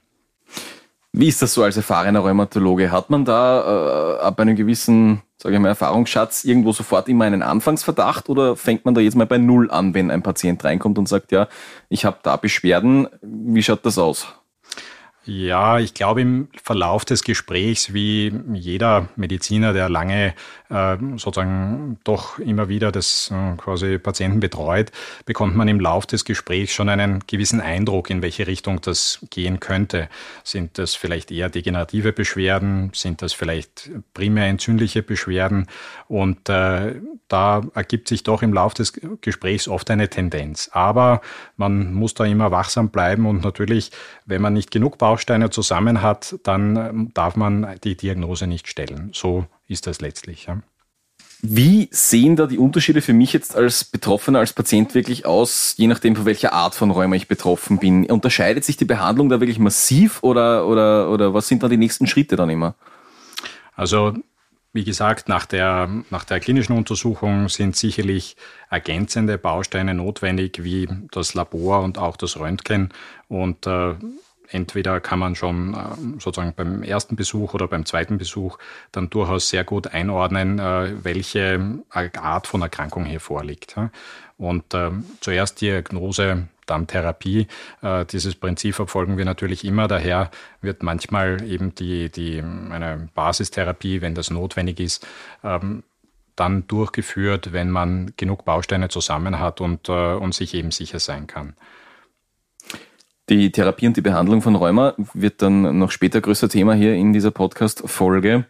Wie 1.13 1.29
ist 1.29 1.43
das 1.43 1.55
so 1.55 1.63
als 1.63 1.77
erfahrener 1.77 2.21
Rheumatologe? 2.21 2.91
Hat 2.91 3.11
man 3.11 3.25
da 3.25 4.19
äh, 4.19 4.21
ab 4.21 4.41
einem 4.41 4.57
gewissen, 4.57 5.23
sage 5.37 5.55
ich 5.55 5.61
mal, 5.61 5.69
Erfahrungsschatz 5.69 6.45
irgendwo 6.45 6.73
sofort 6.73 7.09
immer 7.09 7.25
einen 7.25 7.43
Anfangsverdacht 7.43 8.29
oder 8.29 8.57
fängt 8.57 8.85
man 8.85 8.95
da 8.95 9.01
jetzt 9.01 9.15
mal 9.15 9.27
bei 9.27 9.39
Null 9.39 9.71
an, 9.71 9.95
wenn 9.95 10.11
ein 10.11 10.23
Patient 10.23 10.65
reinkommt 10.65 10.99
und 10.99 11.09
sagt, 11.09 11.31
ja, 11.31 11.49
ich 11.89 12.05
habe 12.05 12.19
da 12.23 12.37
Beschwerden? 12.37 13.09
Wie 13.23 13.63
schaut 13.63 13.87
das 13.87 13.99
aus? 13.99 14.27
Ja, 15.27 15.79
ich 15.79 15.95
glaube 15.95 16.21
im 16.21 16.49
Verlauf 16.63 17.07
des 17.07 17.25
Gesprächs, 17.25 17.95
wie 17.95 18.31
jeder 18.53 19.09
Mediziner, 19.17 19.73
der 19.73 19.89
lange 19.89 20.35
äh, 20.69 20.99
sozusagen 21.17 21.99
doch 22.05 22.39
immer 22.39 22.69
wieder 22.69 22.93
das 22.93 23.31
äh, 23.33 23.57
quasi 23.57 23.97
Patienten 23.99 24.41
betreut, 24.41 24.93
bekommt 25.25 25.57
man 25.57 25.67
im 25.67 25.81
Lauf 25.81 26.05
des 26.05 26.27
Gesprächs 26.27 26.75
schon 26.75 26.91
einen 26.91 27.21
gewissen 27.27 27.63
Eindruck, 27.63 28.11
in 28.11 28.21
welche 28.21 28.47
Richtung 28.47 28.83
das 28.83 29.21
gehen 29.31 29.61
könnte. 29.61 30.11
Sind 30.43 30.77
das 30.77 30.95
vielleicht 30.95 31.31
eher 31.31 31.49
degenerative 31.49 32.13
Beschwerden? 32.13 32.91
Sind 32.93 33.23
das 33.23 33.33
vielleicht 33.33 33.91
primär 34.13 34.45
entzündliche 34.49 35.03
Beschwerden? 35.03 35.69
Und 36.07 36.51
äh, 36.51 36.97
da 37.29 37.63
ergibt 37.75 38.09
sich 38.09 38.25
doch 38.25 38.43
im 38.43 38.53
Lauf 38.53 38.75
des 38.75 38.93
Gesprächs 39.23 39.69
oft 39.69 39.91
eine 39.91 40.11
Tendenz. 40.11 40.69
Aber 40.73 41.23
man 41.57 41.95
muss 41.95 42.13
da 42.13 42.27
immer 42.27 42.51
wachsam 42.51 42.91
bleiben 42.91 43.25
und 43.25 43.43
natürlich, 43.43 43.91
wenn 44.27 44.43
man 44.43 44.53
nicht 44.53 44.71
genug 44.71 44.99
baut, 44.99 45.14
Bausteine 45.15 45.51
zusammen 45.51 46.03
hat, 46.03 46.35
dann 46.43 46.77
ähm, 46.77 47.11
darf 47.15 47.37
man 47.37 47.77
die 47.85 47.97
Diagnose 47.97 48.49
nicht 48.49 48.67
stellen. 48.67 49.11
So 49.13 49.47
ist 49.69 49.87
das 49.87 50.01
letztlich. 50.01 50.47
Ja. 50.47 50.59
Wie 51.41 51.89
sehen 51.93 52.35
da 52.35 52.47
die 52.47 52.59
Unterschiede 52.59 53.01
für 53.01 53.13
mich 53.13 53.33
jetzt 53.33 53.55
als 53.55 53.85
Betroffener, 53.85 54.41
als 54.41 54.53
Patient 54.53 54.93
wirklich 54.95 55.25
aus, 55.25 55.75
je 55.77 55.87
nachdem, 55.87 56.17
von 56.17 56.25
welcher 56.25 56.53
Art 56.53 56.75
von 56.75 56.91
Rheuma 56.91 57.15
ich 57.15 57.29
betroffen 57.29 57.79
bin? 57.79 58.11
Unterscheidet 58.11 58.65
sich 58.65 58.77
die 58.77 58.87
Behandlung 58.87 59.29
da 59.29 59.39
wirklich 59.39 59.61
massiv 59.61 60.21
oder, 60.23 60.67
oder, 60.67 61.09
oder 61.11 61.33
was 61.33 61.47
sind 61.47 61.63
da 61.63 61.69
die 61.69 61.77
nächsten 61.77 62.09
Schritte 62.09 62.35
dann 62.35 62.51
immer? 62.51 62.75
Also 63.77 64.15
wie 64.73 64.83
gesagt, 64.83 65.29
nach 65.29 65.47
der, 65.47 65.89
nach 66.11 66.25
der 66.25 66.41
klinischen 66.41 66.77
Untersuchung 66.77 67.49
sind 67.49 67.77
sicherlich 67.77 68.37
ergänzende 68.69 69.39
Bausteine 69.39 69.95
notwendig, 69.95 70.65
wie 70.65 70.89
das 71.13 71.35
Labor 71.35 71.83
und 71.83 71.97
auch 71.97 72.17
das 72.17 72.37
Röntgen. 72.37 72.93
Und 73.29 73.69
äh, 73.69 73.95
entweder 74.49 75.01
kann 75.01 75.19
man 75.19 75.35
schon 75.35 75.75
äh, 75.75 76.21
sozusagen 76.21 76.55
beim 76.55 76.83
ersten 76.83 77.17
Besuch 77.17 77.55
oder 77.55 77.69
beim 77.69 77.87
zweiten 77.87 78.19
Besuch 78.19 78.59
dann 78.93 79.11
durchaus 79.11 79.49
sehr 79.49 79.65
gut 79.65 79.89
einordnen, 79.89 80.59
äh, 80.59 81.05
welche 81.05 81.83
Art 81.91 82.47
von 82.47 82.63
Erkrankung 82.63 83.05
hier 83.05 83.21
vorliegt. 83.21 83.77
Und 84.37 84.75
äh, 84.75 84.91
zuerst 85.21 85.61
Diagnose, 85.61 86.49
dann 86.67 86.87
Therapie. 86.87 87.47
Dieses 88.11 88.37
Prinzip 88.37 88.75
verfolgen 88.75 89.19
wir 89.19 89.27
natürlich 89.27 89.67
immer. 89.67 89.87
Daher 89.87 90.31
wird 90.63 90.83
manchmal 90.83 91.43
eben 91.43 91.75
die, 91.75 92.09
die, 92.09 92.39
eine 92.41 93.11
Basistherapie, 93.15 94.01
wenn 94.01 94.15
das 94.15 94.31
notwendig 94.31 94.81
ist, 94.81 95.07
ähm, 95.43 95.83
dann 96.37 96.67
durchgeführt, 96.67 97.53
wenn 97.53 97.69
man 97.69 98.15
genug 98.17 98.47
Bausteine 98.47 98.89
zusammen 98.89 99.41
hat 99.41 99.61
und, 99.61 99.91
und 99.91 100.35
sich 100.35 100.55
eben 100.55 100.71
sicher 100.71 101.01
sein 101.01 101.27
kann. 101.27 101.55
Die 103.31 103.51
Therapie 103.51 103.87
und 103.87 103.97
die 103.97 104.03
Behandlung 104.03 104.43
von 104.43 104.55
Rheuma 104.55 104.95
wird 105.15 105.41
dann 105.41 105.79
noch 105.79 105.91
später 105.91 106.21
größer 106.21 106.51
Thema 106.51 106.75
hier 106.75 106.95
in 106.95 107.15
dieser 107.15 107.31
Podcast-Folge. 107.31 108.45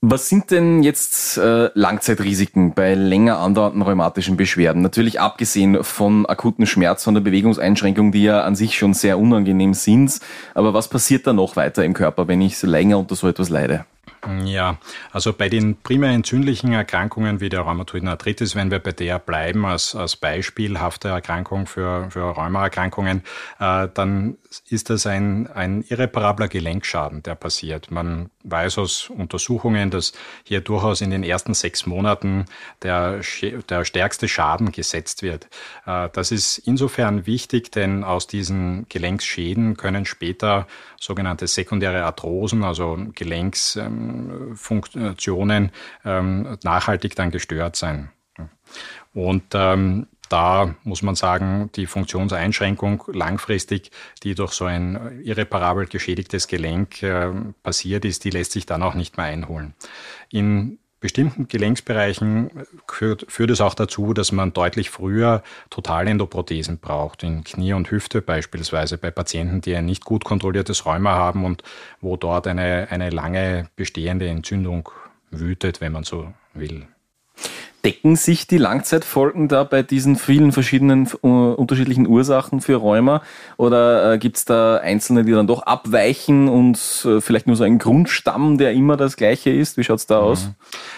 Was 0.00 0.28
sind 0.28 0.50
denn 0.50 0.82
jetzt 0.82 1.36
äh, 1.36 1.70
Langzeitrisiken 1.74 2.72
bei 2.72 2.94
länger 2.94 3.38
andauernden 3.38 3.82
rheumatischen 3.82 4.38
Beschwerden? 4.38 4.80
Natürlich 4.80 5.20
abgesehen 5.20 5.84
von 5.84 6.24
akuten 6.26 6.66
Schmerz, 6.66 7.04
von 7.04 7.14
der 7.14 7.20
Bewegungseinschränkung, 7.20 8.10
die 8.10 8.24
ja 8.24 8.42
an 8.42 8.56
sich 8.56 8.76
schon 8.76 8.94
sehr 8.94 9.18
unangenehm 9.18 9.74
sind. 9.74 10.18
Aber 10.54 10.72
was 10.72 10.88
passiert 10.88 11.26
da 11.26 11.34
noch 11.34 11.56
weiter 11.56 11.84
im 11.84 11.92
Körper, 11.92 12.26
wenn 12.26 12.40
ich 12.40 12.60
länger 12.62 12.98
unter 12.98 13.14
so 13.14 13.28
etwas 13.28 13.50
leide? 13.50 13.84
Ja, 14.44 14.78
also 15.10 15.32
bei 15.32 15.48
den 15.48 15.76
primär 15.76 16.10
entzündlichen 16.10 16.72
Erkrankungen 16.72 17.40
wie 17.40 17.48
der 17.48 17.62
Rheumatoiden 17.62 18.08
Arthritis, 18.08 18.54
wenn 18.54 18.70
wir 18.70 18.78
bei 18.78 18.92
der 18.92 19.18
bleiben 19.18 19.66
als, 19.66 19.96
als 19.96 20.14
beispielhafte 20.14 21.08
Erkrankung 21.08 21.66
für, 21.66 22.08
für 22.10 22.30
Rheumaerkrankungen, 22.30 23.24
äh, 23.58 23.88
dann 23.92 24.36
ist 24.68 24.90
das 24.90 25.06
ein, 25.06 25.48
ein 25.48 25.82
irreparabler 25.82 26.46
Gelenkschaden, 26.46 27.24
der 27.24 27.34
passiert. 27.34 27.90
Man 27.90 28.30
weiß 28.44 28.78
aus 28.78 29.10
Untersuchungen, 29.10 29.90
dass 29.90 30.12
hier 30.44 30.60
durchaus 30.60 31.00
in 31.00 31.10
den 31.10 31.24
ersten 31.24 31.54
sechs 31.54 31.86
Monaten 31.86 32.44
der, 32.82 33.22
der 33.68 33.84
stärkste 33.84 34.28
Schaden 34.28 34.70
gesetzt 34.70 35.22
wird. 35.22 35.48
Äh, 35.84 36.10
das 36.12 36.30
ist 36.30 36.58
insofern 36.58 37.26
wichtig, 37.26 37.72
denn 37.72 38.04
aus 38.04 38.28
diesen 38.28 38.86
Gelenksschäden 38.88 39.76
können 39.76 40.04
später 40.04 40.68
sogenannte 41.00 41.48
sekundäre 41.48 42.04
Arthrosen, 42.04 42.62
also 42.62 42.96
Gelenks 43.14 43.74
ähm, 43.74 44.11
Funktionen 44.54 45.70
ähm, 46.04 46.58
nachhaltig 46.62 47.16
dann 47.16 47.30
gestört 47.30 47.76
sein. 47.76 48.10
Und 49.12 49.44
ähm, 49.54 50.06
da 50.28 50.74
muss 50.82 51.02
man 51.02 51.14
sagen, 51.14 51.70
die 51.76 51.84
Funktionseinschränkung 51.84 53.04
langfristig, 53.08 53.90
die 54.22 54.34
durch 54.34 54.52
so 54.52 54.64
ein 54.64 55.20
irreparabel 55.22 55.86
geschädigtes 55.86 56.48
Gelenk 56.48 57.02
äh, 57.02 57.30
passiert 57.62 58.06
ist, 58.06 58.24
die 58.24 58.30
lässt 58.30 58.52
sich 58.52 58.64
dann 58.64 58.82
auch 58.82 58.94
nicht 58.94 59.18
mehr 59.18 59.26
einholen. 59.26 59.74
In 60.30 60.78
bestimmten 61.02 61.48
Gelenksbereichen 61.48 62.50
führt, 62.88 63.26
führt 63.28 63.50
es 63.50 63.60
auch 63.60 63.74
dazu, 63.74 64.14
dass 64.14 64.32
man 64.32 64.54
deutlich 64.54 64.88
früher 64.88 65.42
Totalendoprothesen 65.68 66.78
braucht, 66.78 67.24
in 67.24 67.44
Knie 67.44 67.74
und 67.74 67.90
Hüfte 67.90 68.22
beispielsweise 68.22 68.96
bei 68.96 69.10
Patienten, 69.10 69.60
die 69.60 69.76
ein 69.76 69.84
nicht 69.84 70.04
gut 70.04 70.24
kontrolliertes 70.24 70.86
Rheuma 70.86 71.12
haben 71.12 71.44
und 71.44 71.62
wo 72.00 72.16
dort 72.16 72.46
eine, 72.46 72.86
eine 72.90 73.10
lange 73.10 73.68
bestehende 73.76 74.28
Entzündung 74.28 74.88
wütet, 75.30 75.80
wenn 75.80 75.92
man 75.92 76.04
so 76.04 76.32
will. 76.54 76.86
Decken 77.84 78.14
sich 78.14 78.46
die 78.46 78.58
Langzeitfolgen 78.58 79.48
da 79.48 79.64
bei 79.64 79.82
diesen 79.82 80.14
vielen 80.14 80.52
verschiedenen 80.52 81.08
uh, 81.24 81.52
unterschiedlichen 81.54 82.06
Ursachen 82.06 82.60
für 82.60 82.76
Rheuma 82.76 83.22
oder 83.56 84.12
äh, 84.12 84.18
gibt 84.18 84.36
es 84.36 84.44
da 84.44 84.76
einzelne, 84.76 85.24
die 85.24 85.32
dann 85.32 85.48
doch 85.48 85.62
abweichen 85.62 86.48
und 86.48 86.78
äh, 87.04 87.20
vielleicht 87.20 87.48
nur 87.48 87.56
so 87.56 87.64
ein 87.64 87.78
Grundstamm, 87.78 88.56
der 88.56 88.72
immer 88.72 88.96
das 88.96 89.16
gleiche 89.16 89.50
ist? 89.50 89.76
Wie 89.78 89.84
schaut 89.84 89.98
es 89.98 90.06
da 90.06 90.20
mhm. 90.20 90.26
aus? 90.26 90.48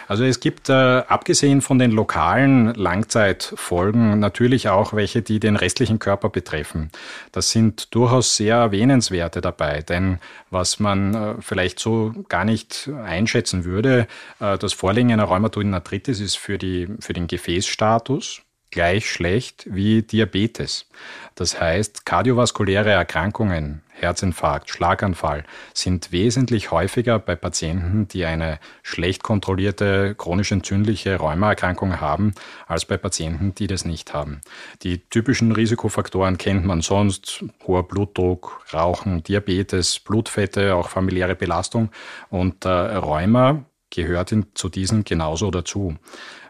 Also 0.09 0.25
es 0.25 0.41
gibt 0.41 0.69
äh, 0.69 0.73
abgesehen 0.73 1.62
von 1.62 1.79
den 1.79 1.91
lokalen 1.91 2.75
Langzeitfolgen 2.75 4.19
natürlich 4.19 4.69
auch 4.69 4.93
welche, 4.93 5.23
die 5.23 5.41
den 5.41 5.57
restlichen 5.57 5.99
Körper 5.99 6.29
betreffen. 6.29 6.91
Das 7.33 7.50
sind 7.50 7.95
durchaus 7.95 8.37
sehr 8.37 8.57
erwähnenswerte 8.57 9.41
dabei, 9.41 9.81
denn 9.81 10.19
was 10.50 10.81
man 10.81 11.14
äh, 11.14 11.35
vielleicht 11.41 11.79
so 11.79 12.12
gar 12.29 12.45
nicht 12.45 12.91
einschätzen 13.05 13.64
würde, 13.64 14.07
äh, 14.41 14.59
das 14.59 14.75
Vorliegen 14.75 15.12
einer 15.12 15.25
Rheumatoiden 15.25 15.73
Arthritis 15.73 16.21
ist 16.21 16.37
für 16.37 16.59
die 16.59 16.74
für 17.00 17.12
den 17.12 17.26
Gefäßstatus 17.26 18.43
gleich 18.75 19.09
schlecht 19.09 19.69
wie 19.71 20.02
Diabetes. 20.02 20.88
Das 21.37 21.61
heißt, 21.61 22.04
kardiovaskuläre 22.04 22.90
Erkrankungen, 22.90 23.83
Herzinfarkt, 23.93 24.69
Schlaganfall 24.69 25.45
sind 25.73 26.11
wesentlich 26.11 26.73
häufiger 26.73 27.21
bei 27.21 27.37
Patienten, 27.37 28.09
die 28.09 28.25
eine 28.25 28.59
schlecht 28.83 29.23
kontrollierte 29.23 30.16
chronisch 30.16 30.50
entzündliche 30.50 31.16
Rheumaerkrankung 31.16 32.00
haben, 32.00 32.35
als 32.66 32.85
bei 32.85 32.97
Patienten, 32.97 33.54
die 33.54 33.69
das 33.69 33.85
nicht 33.85 34.12
haben. 34.12 34.40
Die 34.83 34.99
typischen 35.09 35.52
Risikofaktoren 35.52 36.37
kennt 36.37 36.66
man 36.66 36.81
sonst, 36.81 37.45
hoher 37.69 37.87
Blutdruck, 37.87 38.66
Rauchen, 38.75 39.23
Diabetes, 39.23 40.00
Blutfette, 40.00 40.75
auch 40.75 40.88
familiäre 40.88 41.37
Belastung 41.37 41.90
und 42.28 42.64
äh, 42.64 42.69
Rheuma 42.69 43.64
gehört 43.90 44.33
in, 44.33 44.47
zu 44.54 44.69
diesen 44.69 45.04
genauso 45.04 45.52
dazu. 45.52 45.97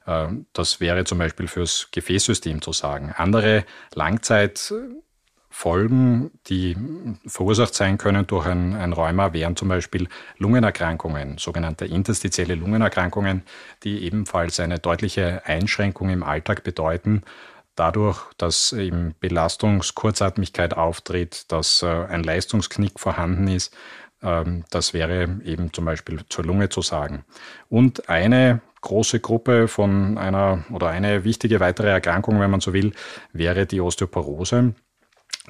Äh, 0.07 0.29
das 0.53 0.81
wäre 0.81 1.05
zum 1.05 1.19
Beispiel 1.19 1.49
fürs 1.49 1.89
Gefäßsystem 1.93 2.63
zu 2.63 2.73
sagen. 2.73 3.13
Andere 3.17 3.65
Langzeitfolgen, 3.95 6.31
die 6.47 6.77
verursacht 7.27 7.75
sein 7.75 7.99
können 7.99 8.27
durch 8.27 8.47
ein, 8.47 8.75
ein 8.75 8.93
Rheuma, 8.93 9.33
wären 9.33 9.57
zum 9.57 9.69
Beispiel 9.69 10.09
Lungenerkrankungen, 10.39 11.39
sogenannte 11.39 11.87
interstitielle 11.87 12.55
Lungenerkrankungen, 12.55 13.43
die 13.83 14.05
ebenfalls 14.05 14.61
eine 14.61 14.79
deutliche 14.79 15.45
Einschränkung 15.47 16.11
im 16.11 16.23
Alltag 16.23 16.63
bedeuten 16.65 17.23
dadurch, 17.77 18.21
dass 18.39 18.73
eben 18.73 19.15
Belastungskurzatmigkeit 19.21 20.75
auftritt, 20.75 21.51
dass 21.51 21.83
äh, 21.83 21.87
ein 21.87 22.23
Leistungsknick 22.23 23.01
vorhanden 23.01 23.49
ist. 23.49 23.77
Ähm, 24.23 24.65
das 24.71 24.95
wäre 24.95 25.41
eben 25.45 25.73
zum 25.73 25.85
Beispiel 25.85 26.21
zur 26.29 26.45
Lunge 26.45 26.69
zu 26.69 26.83
sagen. 26.83 27.25
Und 27.69 28.09
eine 28.09 28.61
große 28.85 29.19
Gruppe 29.19 29.67
von 29.67 30.17
einer 30.19 30.64
oder 30.71 30.88
eine 30.88 31.25
wichtige 31.25 31.59
weitere 31.59 31.88
Erkrankung, 31.88 32.38
wenn 32.38 32.50
man 32.50 32.61
so 32.61 32.73
will, 32.73 32.93
wäre 33.33 33.67
die 33.67 33.81
Osteoporose. 33.81 34.75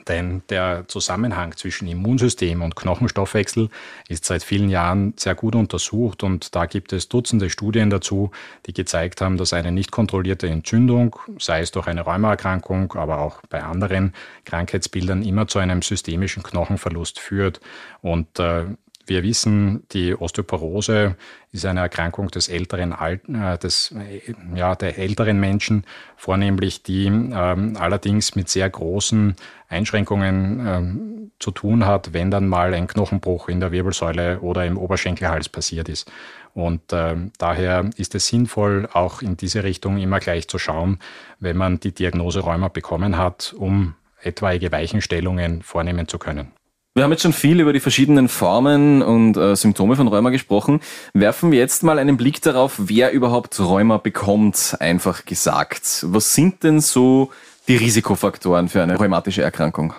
Denn 0.08 0.42
der 0.48 0.86
Zusammenhang 0.88 1.56
zwischen 1.56 1.86
Immunsystem 1.86 2.62
und 2.62 2.74
Knochenstoffwechsel 2.74 3.70
ist 4.08 4.24
seit 4.24 4.42
vielen 4.42 4.68
Jahren 4.68 5.14
sehr 5.16 5.36
gut 5.36 5.54
untersucht 5.54 6.24
und 6.24 6.54
da 6.56 6.66
gibt 6.66 6.92
es 6.92 7.08
Dutzende 7.08 7.48
Studien 7.48 7.90
dazu, 7.90 8.32
die 8.66 8.72
gezeigt 8.72 9.20
haben, 9.20 9.36
dass 9.36 9.52
eine 9.52 9.70
nicht 9.70 9.92
kontrollierte 9.92 10.48
Entzündung, 10.48 11.16
sei 11.38 11.60
es 11.60 11.70
durch 11.70 11.86
eine 11.86 12.00
Rheumaerkrankung, 12.00 12.92
aber 12.94 13.20
auch 13.20 13.40
bei 13.48 13.62
anderen 13.62 14.14
Krankheitsbildern, 14.44 15.22
immer 15.22 15.46
zu 15.46 15.60
einem 15.60 15.80
systemischen 15.80 16.42
Knochenverlust 16.42 17.20
führt. 17.20 17.60
Und 18.02 18.40
äh, 18.40 18.64
wir 19.06 19.22
wissen, 19.22 19.84
die 19.92 20.14
Osteoporose 20.14 21.16
ist 21.52 21.66
eine 21.66 21.80
Erkrankung 21.80 22.28
des 22.28 22.48
älteren, 22.48 22.92
äh, 22.92 23.58
des, 23.58 23.92
äh, 23.92 24.34
ja, 24.54 24.74
der 24.74 24.98
älteren 24.98 25.38
Menschen, 25.38 25.84
vornehmlich 26.16 26.82
die 26.82 27.06
ähm, 27.06 27.76
allerdings 27.78 28.34
mit 28.34 28.48
sehr 28.48 28.68
großen 28.68 29.36
Einschränkungen 29.68 30.66
ähm, 30.66 31.30
zu 31.38 31.50
tun 31.50 31.86
hat, 31.86 32.12
wenn 32.12 32.30
dann 32.30 32.48
mal 32.48 32.74
ein 32.74 32.86
Knochenbruch 32.86 33.48
in 33.48 33.60
der 33.60 33.72
Wirbelsäule 33.72 34.40
oder 34.40 34.64
im 34.64 34.78
Oberschenkelhals 34.78 35.48
passiert 35.48 35.88
ist. 35.88 36.10
Und 36.54 36.92
äh, 36.92 37.16
daher 37.38 37.90
ist 37.96 38.14
es 38.14 38.28
sinnvoll, 38.28 38.88
auch 38.92 39.22
in 39.22 39.36
diese 39.36 39.64
Richtung 39.64 39.98
immer 39.98 40.20
gleich 40.20 40.48
zu 40.48 40.58
schauen, 40.58 40.98
wenn 41.40 41.56
man 41.56 41.80
die 41.80 41.92
Diagnose 41.92 42.40
Rheuma 42.40 42.68
bekommen 42.68 43.18
hat, 43.18 43.54
um 43.56 43.94
etwaige 44.22 44.72
Weichenstellungen 44.72 45.62
vornehmen 45.62 46.08
zu 46.08 46.18
können. 46.18 46.52
Wir 46.96 47.02
haben 47.02 47.10
jetzt 47.10 47.22
schon 47.22 47.32
viel 47.32 47.58
über 47.58 47.72
die 47.72 47.80
verschiedenen 47.80 48.28
Formen 48.28 49.02
und 49.02 49.36
äh, 49.36 49.56
Symptome 49.56 49.96
von 49.96 50.06
Rheuma 50.06 50.30
gesprochen. 50.30 50.78
Werfen 51.12 51.50
wir 51.50 51.58
jetzt 51.58 51.82
mal 51.82 51.98
einen 51.98 52.16
Blick 52.16 52.40
darauf, 52.40 52.74
wer 52.78 53.10
überhaupt 53.10 53.58
Rheuma 53.58 53.96
bekommt, 53.96 54.76
einfach 54.78 55.24
gesagt. 55.24 56.06
Was 56.06 56.34
sind 56.34 56.62
denn 56.62 56.80
so 56.80 57.32
die 57.66 57.74
Risikofaktoren 57.74 58.68
für 58.68 58.80
eine 58.80 58.96
rheumatische 58.96 59.42
Erkrankung? 59.42 59.92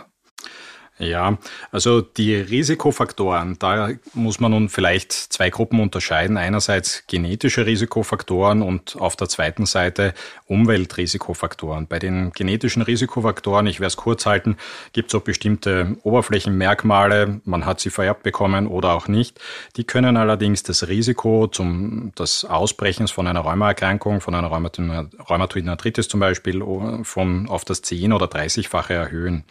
Ja, 0.98 1.38
also 1.72 2.00
die 2.00 2.36
Risikofaktoren, 2.36 3.58
da 3.60 3.90
muss 4.14 4.40
man 4.40 4.52
nun 4.52 4.70
vielleicht 4.70 5.12
zwei 5.12 5.50
Gruppen 5.50 5.82
unterscheiden. 5.82 6.38
Einerseits 6.38 7.04
genetische 7.08 7.66
Risikofaktoren 7.66 8.62
und 8.62 8.96
auf 8.98 9.18
der 9.18 9.28
zweiten 9.28 9.66
Seite 9.66 10.14
Umweltrisikofaktoren. 10.48 11.88
Bei 11.88 12.00
den 12.00 12.32
genetischen 12.32 12.82
Risikofaktoren, 12.82 13.68
ich 13.68 13.82
werde 13.82 13.88
es 13.88 13.98
kurz 13.98 14.26
halten, 14.26 14.56
gibt 14.94 15.10
es 15.10 15.16
auch 15.16 15.24
bestimmte 15.24 15.98
Oberflächenmerkmale, 16.04 17.42
man 17.44 17.66
hat 17.66 17.82
sie 17.82 17.90
vererbt 17.90 18.24
bekommen 18.24 18.66
oder 18.66 18.94
auch 18.94 19.10
nicht. 19.10 19.42
Die 19.76 19.84
können 19.84 20.16
allerdings 20.16 20.64
das 20.64 20.88
Risiko 20.88 21.48
zum 21.48 22.14
des 22.18 22.46
Ausbrechens 22.46 23.12
von 23.12 23.28
einer 23.28 23.42
Rheumaerkrankung, 23.42 24.22
von 24.22 24.34
einer 24.34 24.48
Rheumatoiden 24.48 25.70
Arthritis 25.70 26.08
zum 26.08 26.22
Beispiel, 26.22 26.64
von 27.04 27.50
auf 27.50 27.66
das 27.66 27.84
10- 27.84 28.14
oder 28.14 28.28
30-fache 28.28 28.94
erhöhen. 28.94 29.44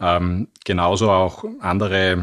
Ähm, 0.00 0.46
genau 0.64 0.83
genauso 0.84 1.10
auch 1.10 1.44
andere 1.60 2.18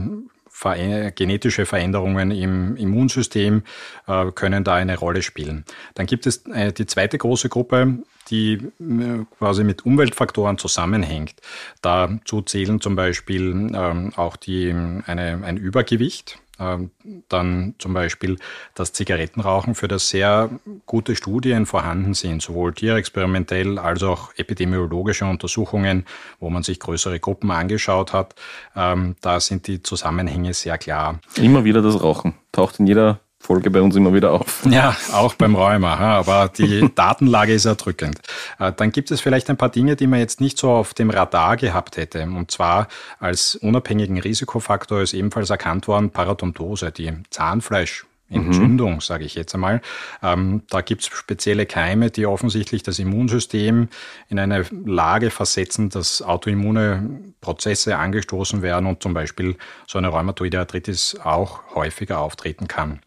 genetische 1.15 1.65
Veränderungen 1.65 2.29
im 2.29 2.75
Immunsystem 2.75 3.63
äh, 4.05 4.31
können 4.31 4.63
da 4.63 4.75
eine 4.75 4.95
Rolle 4.95 5.23
spielen. 5.23 5.65
Dann 5.95 6.05
gibt 6.05 6.27
es 6.27 6.45
äh, 6.45 6.71
die 6.71 6.85
zweite 6.85 7.17
große 7.17 7.49
Gruppe, 7.49 7.97
die 8.29 8.53
äh, 8.53 9.25
quasi 9.39 9.63
mit 9.63 9.87
Umweltfaktoren 9.87 10.59
zusammenhängt. 10.59 11.33
Dazu 11.81 12.43
zählen 12.43 12.79
zum 12.79 12.95
Beispiel 12.95 13.71
ähm, 13.73 14.13
auch 14.15 14.35
die, 14.35 14.71
eine, 15.07 15.41
ein 15.43 15.57
Übergewicht. 15.57 16.37
Ähm, 16.61 16.91
dann 17.27 17.73
zum 17.79 17.93
Beispiel 17.93 18.37
das 18.75 18.93
Zigarettenrauchen, 18.93 19.73
für 19.73 19.87
das 19.87 20.09
sehr 20.09 20.49
gute 20.85 21.15
Studien 21.15 21.65
vorhanden 21.65 22.13
sind, 22.13 22.41
sowohl 22.41 22.73
tierexperimentell 22.73 23.79
als 23.79 24.03
auch 24.03 24.31
epidemiologische 24.35 25.25
Untersuchungen, 25.25 26.05
wo 26.39 26.49
man 26.49 26.63
sich 26.63 26.79
größere 26.79 27.19
Gruppen 27.19 27.49
angeschaut 27.51 28.13
hat. 28.13 28.35
Ähm, 28.75 29.15
da 29.21 29.39
sind 29.39 29.67
die 29.67 29.81
Zusammenhänge 29.81 30.53
sehr 30.53 30.77
klar. 30.77 31.19
Immer 31.35 31.63
wieder 31.63 31.81
das 31.81 32.01
Rauchen. 32.01 32.35
Taucht 32.51 32.79
in 32.79 32.87
jeder 32.87 33.19
Folge 33.41 33.71
bei 33.71 33.81
uns 33.81 33.95
immer 33.95 34.13
wieder 34.13 34.31
auf. 34.31 34.63
Ja, 34.71 34.95
auch 35.11 35.33
beim 35.33 35.55
Rheuma, 35.55 35.95
aber 35.95 36.49
die 36.55 36.89
Datenlage 36.95 37.53
ist 37.53 37.65
erdrückend. 37.65 38.19
Äh, 38.59 38.71
dann 38.71 38.91
gibt 38.91 39.11
es 39.11 39.19
vielleicht 39.19 39.49
ein 39.49 39.57
paar 39.57 39.69
Dinge, 39.69 39.95
die 39.95 40.07
man 40.07 40.19
jetzt 40.19 40.39
nicht 40.39 40.57
so 40.57 40.71
auf 40.71 40.93
dem 40.93 41.09
Radar 41.09 41.57
gehabt 41.57 41.97
hätte. 41.97 42.23
Und 42.23 42.51
zwar 42.51 42.87
als 43.19 43.55
unabhängigen 43.55 44.19
Risikofaktor 44.19 45.01
ist 45.01 45.13
ebenfalls 45.13 45.49
erkannt 45.49 45.87
worden 45.87 46.11
Parodontose, 46.11 46.91
die 46.91 47.11
Zahnfleisch 47.29 48.05
Entzündung, 48.31 48.95
mhm. 48.95 49.01
sage 49.01 49.25
ich 49.25 49.35
jetzt 49.35 49.53
einmal. 49.53 49.81
Ähm, 50.23 50.63
da 50.69 50.81
gibt 50.81 51.01
es 51.01 51.07
spezielle 51.07 51.65
Keime, 51.65 52.09
die 52.09 52.25
offensichtlich 52.25 52.83
das 52.83 52.99
Immunsystem 52.99 53.89
in 54.29 54.39
eine 54.39 54.65
Lage 54.85 55.29
versetzen, 55.29 55.89
dass 55.89 56.21
autoimmune 56.21 57.33
Prozesse 57.41 57.97
angestoßen 57.97 58.61
werden 58.61 58.85
und 58.85 59.03
zum 59.03 59.13
Beispiel 59.13 59.57
so 59.87 59.97
eine 59.97 60.07
Rheumatoide 60.09 60.59
Arthritis 60.59 61.17
auch 61.23 61.75
häufiger 61.75 62.19
auftreten 62.19 62.67
kann. 62.67 63.01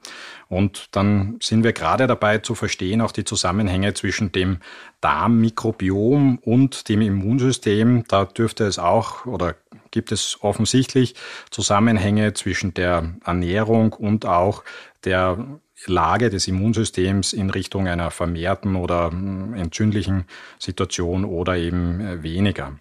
Und 0.49 0.89
dann 0.93 1.39
sind 1.43 1.65
wir 1.65 1.73
gerade 1.73 2.07
dabei 2.07 2.39
zu 2.39 2.55
verstehen, 2.55 3.01
auch 3.01 3.13
die 3.13 3.25
Zusammenhänge 3.25 3.95
zwischen 3.95 4.31
dem 4.31 4.59
Darmmikrobiom 5.01 6.39
und 6.39 6.89
dem 6.89 7.01
Immunsystem. 7.01 8.05
Da 8.09 8.25
dürfte 8.25 8.65
es 8.65 8.79
auch 8.79 9.27
oder 9.27 9.57
gibt 9.91 10.13
es 10.13 10.39
offensichtlich 10.43 11.15
Zusammenhänge 11.51 12.35
zwischen 12.35 12.75
der 12.75 13.15
Ernährung 13.25 13.93
und 13.93 14.27
auch 14.27 14.65
der 15.05 15.61
Lage 15.87 16.31
des 16.31 16.49
Immunsystems 16.49 17.33
in 17.33 17.51
Richtung 17.51 17.89
einer 17.89 18.11
vermehrten 18.11 18.77
oder 18.77 19.11
hm, 19.11 19.55
entzündlichen 19.55 20.25
Situation 20.59 21.25
oder 21.25 21.57
eben 21.57 22.01
äh, 22.01 22.23
weniger. 22.23 22.79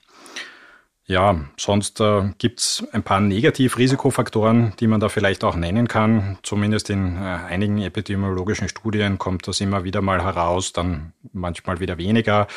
Ja, 1.06 1.38
sonst 1.58 2.00
äh, 2.00 2.30
gibt's 2.38 2.82
ein 2.94 3.04
paar 3.04 3.20
Negativrisikofaktoren, 3.20 4.74
die 4.80 4.88
man 4.88 5.02
da 5.02 5.10
vielleicht 5.10 5.44
auch 5.44 5.58
nennen 5.58 5.90
kann. 5.90 6.38
Zumindest 6.44 6.90
in 6.90 7.18
äh, 7.18 7.20
einigen 7.20 7.80
epidemiologischen 7.80 8.70
Studien 8.70 9.18
kommt 9.18 9.46
das 9.50 9.60
immer 9.60 9.84
wieder 9.84 10.02
mal 10.02 10.24
heraus, 10.24 10.72
dann 10.72 11.12
manchmal 11.34 11.82
wieder 11.82 11.98
weniger. 11.98 12.48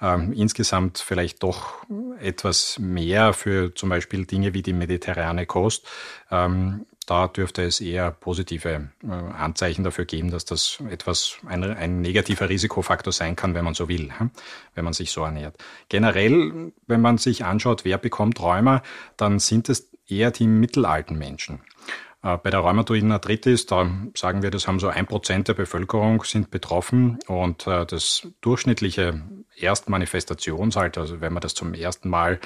Ähm, 0.00 0.32
insgesamt 0.32 0.98
vielleicht 0.98 1.42
doch 1.42 1.84
etwas 2.20 2.78
mehr 2.78 3.32
für 3.32 3.74
zum 3.74 3.88
Beispiel 3.88 4.24
Dinge 4.24 4.54
wie 4.54 4.62
die 4.62 4.72
mediterrane 4.72 5.44
Kost. 5.44 5.88
Ähm, 6.30 6.86
da 7.06 7.28
dürfte 7.28 7.62
es 7.62 7.80
eher 7.80 8.10
positive 8.10 8.90
äh, 9.02 9.06
Anzeichen 9.08 9.84
dafür 9.84 10.04
geben, 10.04 10.30
dass 10.30 10.44
das 10.44 10.82
etwas 10.90 11.38
ein, 11.46 11.62
ein, 11.62 12.00
negativer 12.00 12.48
Risikofaktor 12.48 13.12
sein 13.12 13.36
kann, 13.36 13.54
wenn 13.54 13.64
man 13.64 13.74
so 13.74 13.88
will, 13.88 14.10
wenn 14.74 14.84
man 14.84 14.92
sich 14.92 15.12
so 15.12 15.22
ernährt. 15.22 15.56
Generell, 15.88 16.72
wenn 16.86 17.00
man 17.00 17.18
sich 17.18 17.44
anschaut, 17.44 17.84
wer 17.84 17.98
bekommt 17.98 18.40
Rheuma, 18.40 18.82
dann 19.16 19.38
sind 19.38 19.68
es 19.68 19.90
eher 20.08 20.30
die 20.32 20.46
mittelalten 20.46 21.16
Menschen. 21.16 21.60
Äh, 22.22 22.38
bei 22.38 22.50
der 22.50 22.60
rheumatoiden 22.60 23.12
Arthritis, 23.12 23.66
da 23.66 23.88
sagen 24.14 24.42
wir, 24.42 24.50
das 24.50 24.66
haben 24.66 24.80
so 24.80 24.88
ein 24.88 25.06
Prozent 25.06 25.48
der 25.48 25.54
Bevölkerung 25.54 26.24
sind 26.24 26.50
betroffen 26.50 27.18
und 27.28 27.66
äh, 27.66 27.86
das 27.86 28.26
durchschnittliche 28.40 29.22
Erstmanifestationsalter, 29.56 31.02
also 31.02 31.20
wenn 31.20 31.32
man 31.32 31.40
das 31.40 31.54
zum 31.54 31.72
ersten 31.72 32.08
Mal 32.08 32.40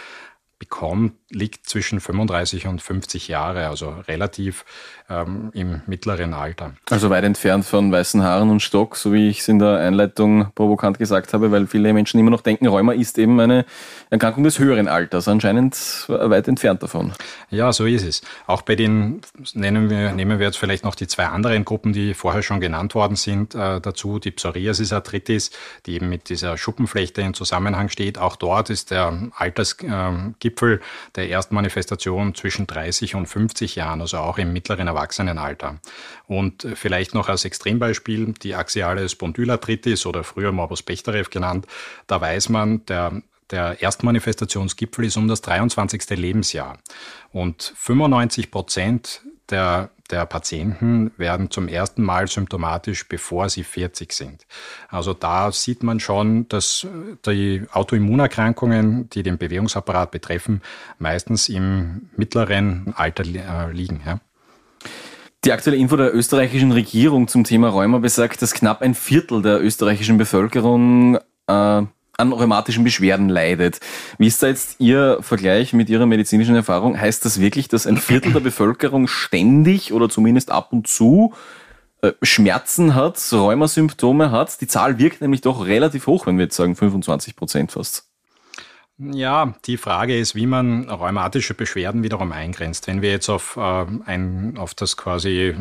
bekommt, 0.60 1.14
liegt 1.30 1.66
zwischen 1.66 2.00
35 2.00 2.66
und 2.66 2.82
50 2.82 3.28
Jahre, 3.28 3.66
also 3.66 3.94
relativ 4.06 4.64
ähm, 5.08 5.50
im 5.54 5.80
mittleren 5.86 6.34
Alter. 6.34 6.75
Also 6.90 7.08
weit 7.08 7.25
entfernt 7.25 7.64
von 7.64 7.90
weißen 7.90 8.23
Haaren 8.23 8.50
und 8.50 8.60
Stock, 8.60 8.96
so 8.96 9.12
wie 9.12 9.30
ich 9.30 9.40
es 9.40 9.49
in 9.49 9.58
der 9.58 9.78
Einleitung 9.78 10.52
provokant 10.54 10.99
gesagt 10.99 11.32
habe, 11.32 11.50
weil 11.50 11.66
viele 11.66 11.92
Menschen 11.94 12.20
immer 12.20 12.30
noch 12.30 12.42
denken, 12.42 12.66
Rheuma 12.66 12.92
ist 12.92 13.18
eben 13.18 13.40
eine 13.40 13.64
Erkrankung 14.10 14.44
des 14.44 14.58
höheren 14.58 14.86
Alters, 14.86 15.28
anscheinend 15.28 16.04
weit 16.08 16.46
entfernt 16.46 16.82
davon. 16.82 17.12
Ja, 17.49 17.73
so 17.73 17.86
ist 17.86 18.04
es. 18.04 18.20
Auch 18.46 18.60
bei 18.60 18.76
den, 18.76 19.23
nennen 19.54 19.88
wir, 19.88 20.12
nehmen 20.12 20.38
wir 20.38 20.46
jetzt 20.46 20.58
vielleicht 20.58 20.84
noch 20.84 20.94
die 20.94 21.06
zwei 21.06 21.26
anderen 21.26 21.64
Gruppen, 21.64 21.94
die 21.94 22.12
vorher 22.12 22.42
schon 22.42 22.60
genannt 22.60 22.94
worden 22.94 23.16
sind, 23.16 23.54
äh, 23.54 23.80
dazu, 23.80 24.18
die 24.18 24.30
Psoriasis-Arthritis, 24.30 25.52
die 25.86 25.94
eben 25.94 26.10
mit 26.10 26.28
dieser 26.28 26.58
Schuppenflechte 26.58 27.23
in 27.23 27.32
Zusammenhang 27.32 27.88
steht. 27.88 28.18
Auch 28.18 28.36
dort 28.36 28.68
ist 28.68 28.90
der 28.90 29.30
Altersgipfel 29.34 30.50
äh, 30.63 30.78
der 31.17 31.28
Erstmanifestation 31.28 32.34
zwischen 32.34 32.67
30 32.67 33.15
und 33.15 33.26
50 33.26 33.76
Jahren, 33.76 34.00
also 34.00 34.19
auch 34.19 34.39
im 34.39 34.52
mittleren 34.52 34.86
Erwachsenenalter. 34.86 35.80
Und 36.26 36.67
vielleicht 36.75 37.15
noch 37.15 37.28
als 37.28 37.45
Extrembeispiel 37.45 38.34
die 38.43 38.54
axiale 38.54 39.08
Spondylarthritis 39.08 40.06
oder 40.06 40.25
früher 40.25 40.52
Morbus 40.52 40.82
Bechterew 40.82 41.25
genannt. 41.30 41.67
Da 42.06 42.21
weiß 42.21 42.49
man, 42.49 42.84
der 42.86 43.23
der 43.50 43.82
Erstmanifestationsgipfel 43.82 45.06
ist 45.06 45.17
um 45.17 45.28
das 45.28 45.43
23. 45.43 46.08
Lebensjahr. 46.10 46.78
Und 47.32 47.75
95 47.76 48.50
Prozent 48.50 49.23
der, 49.50 49.91
der 50.10 50.26
Patienten 50.26 51.13
werden 51.17 51.50
zum 51.50 51.69
ersten 51.69 52.02
Mal 52.02 52.28
symptomatisch, 52.28 53.08
bevor 53.08 53.49
sie 53.49 53.65
40 53.65 54.13
sind. 54.13 54.47
Also 54.89 55.15
da 55.15 55.52
sieht 55.52 55.82
man 55.82 56.00
schon, 56.00 56.49
dass 56.49 56.86
die 57.26 57.63
Autoimmunerkrankungen, 57.73 59.10
die 59.10 59.23
den 59.23 59.39
Bewegungsapparat 59.39 60.10
betreffen, 60.10 60.63
meistens 60.99 61.49
im 61.49 62.10
mittleren 62.17 62.95
Alter 62.97 63.25
äh, 63.25 63.73
liegen. 63.73 64.00
Ja. 64.04 64.21
Die 65.45 65.52
aktuelle 65.52 65.78
Info 65.78 65.97
der 65.97 66.15
österreichischen 66.15 66.71
Regierung 66.73 67.26
zum 67.26 67.45
Thema 67.45 67.69
Rheuma 67.69 67.99
besagt, 67.99 68.43
dass 68.43 68.52
knapp 68.52 68.82
ein 68.82 68.95
Viertel 68.95 69.41
der 69.41 69.63
österreichischen 69.63 70.19
Bevölkerung 70.19 71.19
äh, 71.47 71.82
an 72.21 72.33
rheumatischen 72.33 72.85
Beschwerden 72.85 73.28
leidet. 73.28 73.80
Wie 74.19 74.26
ist 74.26 74.43
da 74.43 74.49
jetzt 74.49 74.76
Ihr 74.78 75.19
Vergleich 75.21 75.73
mit 75.73 75.89
Ihrer 75.89 76.06
medizinischen 76.06 76.54
Erfahrung? 76.54 77.00
Heißt 77.00 77.25
das 77.25 77.41
wirklich, 77.41 77.69
dass 77.69 77.87
ein 77.87 77.97
Viertel 77.97 78.33
der 78.33 78.41
Bevölkerung 78.41 79.09
ständig 79.09 79.93
oder 79.93 80.09
zumindest 80.09 80.50
ab 80.50 80.73
und 80.73 80.87
zu 80.87 81.33
äh, 82.02 82.13
Schmerzen 82.23 82.95
hat, 82.95 83.21
Rheumasymptome 83.33 84.30
hat? 84.30 84.61
Die 84.61 84.67
Zahl 84.67 84.99
wirkt 84.99 85.21
nämlich 85.21 85.41
doch 85.41 85.67
relativ 85.67 86.06
hoch, 86.06 86.26
wenn 86.26 86.37
wir 86.37 86.45
jetzt 86.45 86.56
sagen 86.56 86.76
25 86.76 87.37
Prozent 87.37 87.73
fast. 87.73 88.09
Ja, 89.02 89.54
die 89.65 89.78
Frage 89.78 90.19
ist, 90.19 90.34
wie 90.34 90.45
man 90.45 90.91
rheumatische 90.91 91.54
Beschwerden 91.54 92.02
wiederum 92.02 92.32
eingrenzt. 92.32 92.86
Wenn 92.86 93.00
wir 93.00 93.10
jetzt 93.10 93.30
auf, 93.30 93.56
äh, 93.56 93.86
ein, 94.04 94.58
auf 94.58 94.75
das 94.75 94.99
quasi, 94.99 95.54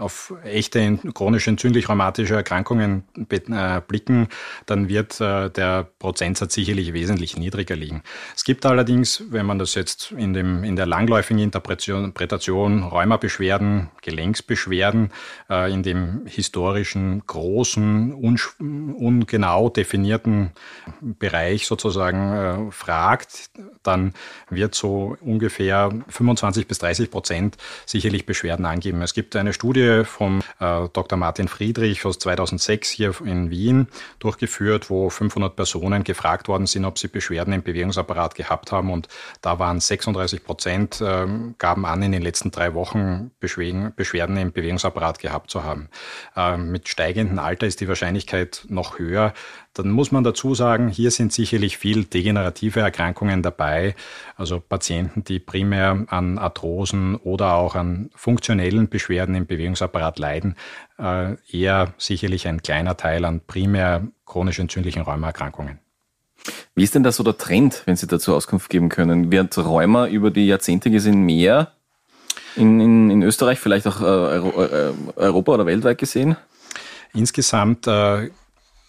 auf 0.00 0.34
echte 0.44 0.98
chronisch 1.14 1.48
entzündlich 1.48 1.88
rheumatische 1.88 2.34
Erkrankungen 2.34 3.04
äh, 3.30 3.80
blicken, 3.80 4.28
dann 4.66 4.90
wird 4.90 5.18
äh, 5.18 5.48
der 5.48 5.88
Prozentsatz 5.98 6.52
sicherlich 6.52 6.92
wesentlich 6.92 7.38
niedriger 7.38 7.74
liegen. 7.74 8.02
Es 8.36 8.44
gibt 8.44 8.66
allerdings, 8.66 9.24
wenn 9.30 9.46
man 9.46 9.58
das 9.58 9.74
jetzt 9.74 10.12
in, 10.12 10.34
dem, 10.34 10.62
in 10.62 10.76
der 10.76 10.84
langläufigen 10.84 11.42
Interpretation, 11.42 12.04
Interpretation 12.04 12.82
Rheumabeschwerden, 12.82 13.88
Gelenksbeschwerden, 14.02 15.10
äh, 15.48 15.72
in 15.72 15.82
dem 15.82 16.26
historischen, 16.26 17.26
großen, 17.26 18.12
ungenau 18.12 19.70
definierten 19.70 20.50
Bereich 21.00 21.66
sozusagen 21.66 22.68
äh, 22.68 22.73
fragt, 22.74 23.50
dann 23.82 24.14
wird 24.50 24.74
so 24.74 25.16
ungefähr 25.20 25.90
25 26.08 26.66
bis 26.66 26.78
30 26.78 27.10
Prozent 27.10 27.56
sicherlich 27.86 28.26
Beschwerden 28.26 28.66
angeben. 28.66 29.02
Es 29.02 29.14
gibt 29.14 29.36
eine 29.36 29.52
Studie 29.52 30.02
vom 30.04 30.40
äh, 30.60 30.88
Dr. 30.92 31.18
Martin 31.18 31.48
Friedrich 31.48 32.04
aus 32.04 32.18
2006 32.18 32.90
hier 32.90 33.14
in 33.24 33.50
Wien 33.50 33.88
durchgeführt, 34.18 34.90
wo 34.90 35.10
500 35.10 35.56
Personen 35.56 36.04
gefragt 36.04 36.48
worden 36.48 36.66
sind, 36.66 36.84
ob 36.84 36.98
sie 36.98 37.08
Beschwerden 37.08 37.52
im 37.52 37.62
Bewegungsapparat 37.62 38.34
gehabt 38.34 38.72
haben 38.72 38.90
und 38.90 39.08
da 39.40 39.58
waren 39.58 39.80
36 39.80 40.44
Prozent 40.44 41.00
äh, 41.00 41.26
gaben 41.58 41.86
an, 41.86 42.02
in 42.02 42.12
den 42.12 42.22
letzten 42.22 42.50
drei 42.50 42.74
Wochen 42.74 43.30
Beschwerden, 43.40 43.92
Beschwerden 43.94 44.36
im 44.36 44.52
Bewegungsapparat 44.52 45.18
gehabt 45.18 45.50
zu 45.50 45.64
haben. 45.64 45.88
Äh, 46.36 46.56
mit 46.56 46.88
steigendem 46.88 47.38
Alter 47.38 47.66
ist 47.66 47.80
die 47.80 47.88
Wahrscheinlichkeit 47.88 48.66
noch 48.68 48.98
höher, 48.98 49.32
dann 49.74 49.90
muss 49.90 50.12
man 50.12 50.24
dazu 50.24 50.54
sagen, 50.54 50.88
hier 50.88 51.10
sind 51.10 51.32
sicherlich 51.32 51.76
viel 51.78 52.04
degenerative 52.04 52.80
Erkrankungen 52.80 53.42
dabei, 53.42 53.94
also 54.36 54.60
Patienten, 54.60 55.24
die 55.24 55.40
primär 55.40 56.06
an 56.08 56.38
Arthrosen 56.38 57.16
oder 57.16 57.54
auch 57.54 57.74
an 57.74 58.10
funktionellen 58.14 58.88
Beschwerden 58.88 59.34
im 59.34 59.46
Bewegungsapparat 59.46 60.18
leiden, 60.18 60.54
äh, 60.98 61.34
eher 61.50 61.92
sicherlich 61.98 62.46
ein 62.46 62.62
kleiner 62.62 62.96
Teil 62.96 63.24
an 63.24 63.40
primär 63.46 64.06
chronisch 64.24 64.60
entzündlichen 64.60 65.02
Rheumaerkrankungen. 65.02 65.80
Wie 66.74 66.84
ist 66.84 66.94
denn 66.94 67.02
da 67.02 67.12
so 67.12 67.22
der 67.22 67.36
Trend, 67.36 67.82
wenn 67.86 67.96
Sie 67.96 68.06
dazu 68.06 68.34
Auskunft 68.34 68.70
geben 68.70 68.88
können? 68.88 69.30
Wird 69.32 69.56
Rheuma 69.58 70.06
über 70.06 70.30
die 70.30 70.46
Jahrzehnte 70.46 70.90
gesehen 70.90 71.22
mehr 71.22 71.72
in, 72.56 72.80
in, 72.80 73.10
in 73.10 73.22
Österreich, 73.22 73.58
vielleicht 73.58 73.86
auch 73.86 74.00
äh, 74.00 74.36
äh 74.36 74.92
Europa 75.16 75.54
oder 75.54 75.66
weltweit 75.66 75.98
gesehen? 75.98 76.36
Insgesamt 77.12 77.86
äh, 77.86 78.30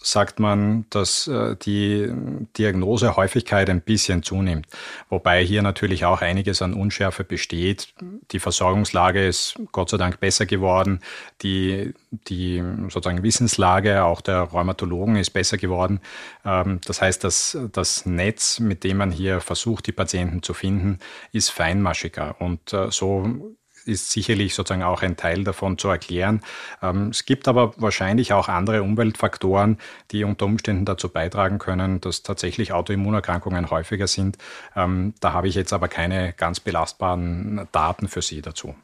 sagt 0.05 0.39
man, 0.39 0.85
dass 0.91 1.27
äh, 1.27 1.55
die 1.55 2.11
Diagnosehäufigkeit 2.57 3.69
ein 3.69 3.81
bisschen 3.81 4.21
zunimmt. 4.21 4.67
Wobei 5.09 5.43
hier 5.43 5.63
natürlich 5.63 6.05
auch 6.05 6.21
einiges 6.21 6.61
an 6.61 6.75
Unschärfe 6.75 7.23
besteht. 7.23 7.93
Die 8.31 8.39
Versorgungslage 8.39 9.25
ist 9.25 9.59
Gott 9.71 9.89
sei 9.89 9.97
Dank 9.97 10.19
besser 10.19 10.45
geworden. 10.45 10.99
Die, 11.41 11.93
die 12.11 12.63
sozusagen 12.89 13.23
Wissenslage 13.23 14.03
auch 14.03 14.21
der 14.21 14.41
Rheumatologen 14.41 15.15
ist 15.15 15.31
besser 15.31 15.57
geworden. 15.57 15.99
Ähm, 16.45 16.79
das 16.85 17.01
heißt, 17.01 17.23
dass 17.23 17.57
das 17.71 18.05
Netz, 18.05 18.59
mit 18.59 18.83
dem 18.83 18.97
man 18.97 19.11
hier 19.11 19.41
versucht, 19.41 19.87
die 19.87 19.91
Patienten 19.91 20.43
zu 20.43 20.53
finden, 20.53 20.99
ist 21.31 21.49
feinmaschiger. 21.49 22.35
Und 22.39 22.73
äh, 22.73 22.91
so 22.91 23.55
ist 23.85 24.11
sicherlich 24.11 24.55
sozusagen 24.55 24.83
auch 24.83 25.01
ein 25.01 25.17
Teil 25.17 25.43
davon 25.43 25.77
zu 25.77 25.89
erklären. 25.89 26.41
Ähm, 26.81 27.09
es 27.09 27.25
gibt 27.25 27.47
aber 27.47 27.73
wahrscheinlich 27.77 28.33
auch 28.33 28.49
andere 28.49 28.83
Umweltfaktoren, 28.83 29.77
die 30.11 30.23
unter 30.23 30.45
Umständen 30.45 30.85
dazu 30.85 31.09
beitragen 31.09 31.59
können, 31.59 32.01
dass 32.01 32.23
tatsächlich 32.23 32.73
Autoimmunerkrankungen 32.73 33.69
häufiger 33.69 34.07
sind. 34.07 34.37
Ähm, 34.75 35.13
da 35.19 35.33
habe 35.33 35.47
ich 35.47 35.55
jetzt 35.55 35.73
aber 35.73 35.87
keine 35.87 36.33
ganz 36.33 36.59
belastbaren 36.59 37.67
Daten 37.71 38.07
für 38.07 38.21
Sie 38.21 38.41
dazu. 38.41 38.75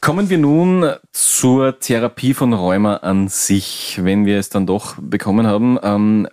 Kommen 0.00 0.30
wir 0.30 0.38
nun 0.38 0.92
zur 1.10 1.80
Therapie 1.80 2.34
von 2.34 2.52
Rheuma 2.52 2.98
an 2.98 3.28
sich, 3.28 3.98
wenn 4.00 4.24
wir 4.24 4.38
es 4.38 4.50
dann 4.50 4.66
doch 4.66 4.94
bekommen 5.00 5.46
haben. 5.46 5.78
Ähm, 5.82 6.28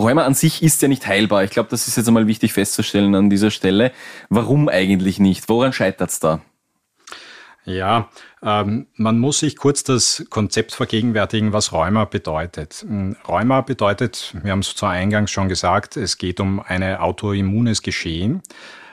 Rheuma 0.00 0.24
an 0.24 0.34
sich 0.34 0.62
ist 0.62 0.82
ja 0.82 0.88
nicht 0.88 1.06
heilbar. 1.06 1.44
Ich 1.44 1.50
glaube, 1.50 1.68
das 1.68 1.88
ist 1.88 1.96
jetzt 1.96 2.08
einmal 2.08 2.26
wichtig 2.26 2.52
festzustellen 2.52 3.14
an 3.14 3.30
dieser 3.30 3.50
Stelle. 3.50 3.92
Warum 4.28 4.68
eigentlich 4.68 5.18
nicht? 5.18 5.48
Woran 5.48 5.72
scheitert 5.72 6.10
es 6.10 6.20
da? 6.20 6.40
Ja, 7.64 8.08
ähm, 8.42 8.86
man 8.94 9.18
muss 9.18 9.40
sich 9.40 9.56
kurz 9.56 9.84
das 9.84 10.24
Konzept 10.30 10.72
vergegenwärtigen, 10.72 11.52
was 11.52 11.72
Rheuma 11.72 12.06
bedeutet. 12.06 12.84
Hm, 12.86 13.16
Rheuma 13.28 13.60
bedeutet, 13.60 14.34
wir 14.42 14.52
haben 14.52 14.60
es 14.60 14.74
zwar 14.74 14.90
eingangs 14.90 15.30
schon 15.30 15.48
gesagt, 15.48 15.96
es 15.96 16.16
geht 16.16 16.40
um 16.40 16.60
ein 16.60 16.82
autoimmunes 16.82 17.82
Geschehen. 17.82 18.42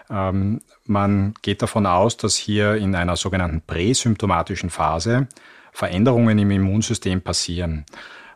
Ähm, 0.10 0.62
man 0.86 1.34
geht 1.42 1.62
davon 1.62 1.86
aus, 1.86 2.18
dass 2.18 2.36
hier 2.36 2.76
in 2.76 2.94
einer 2.96 3.16
sogenannten 3.16 3.62
präsymptomatischen 3.62 4.70
Phase 4.70 5.28
Veränderungen 5.72 6.38
im 6.40 6.52
Immunsystem 6.52 7.22
passieren. 7.22 7.86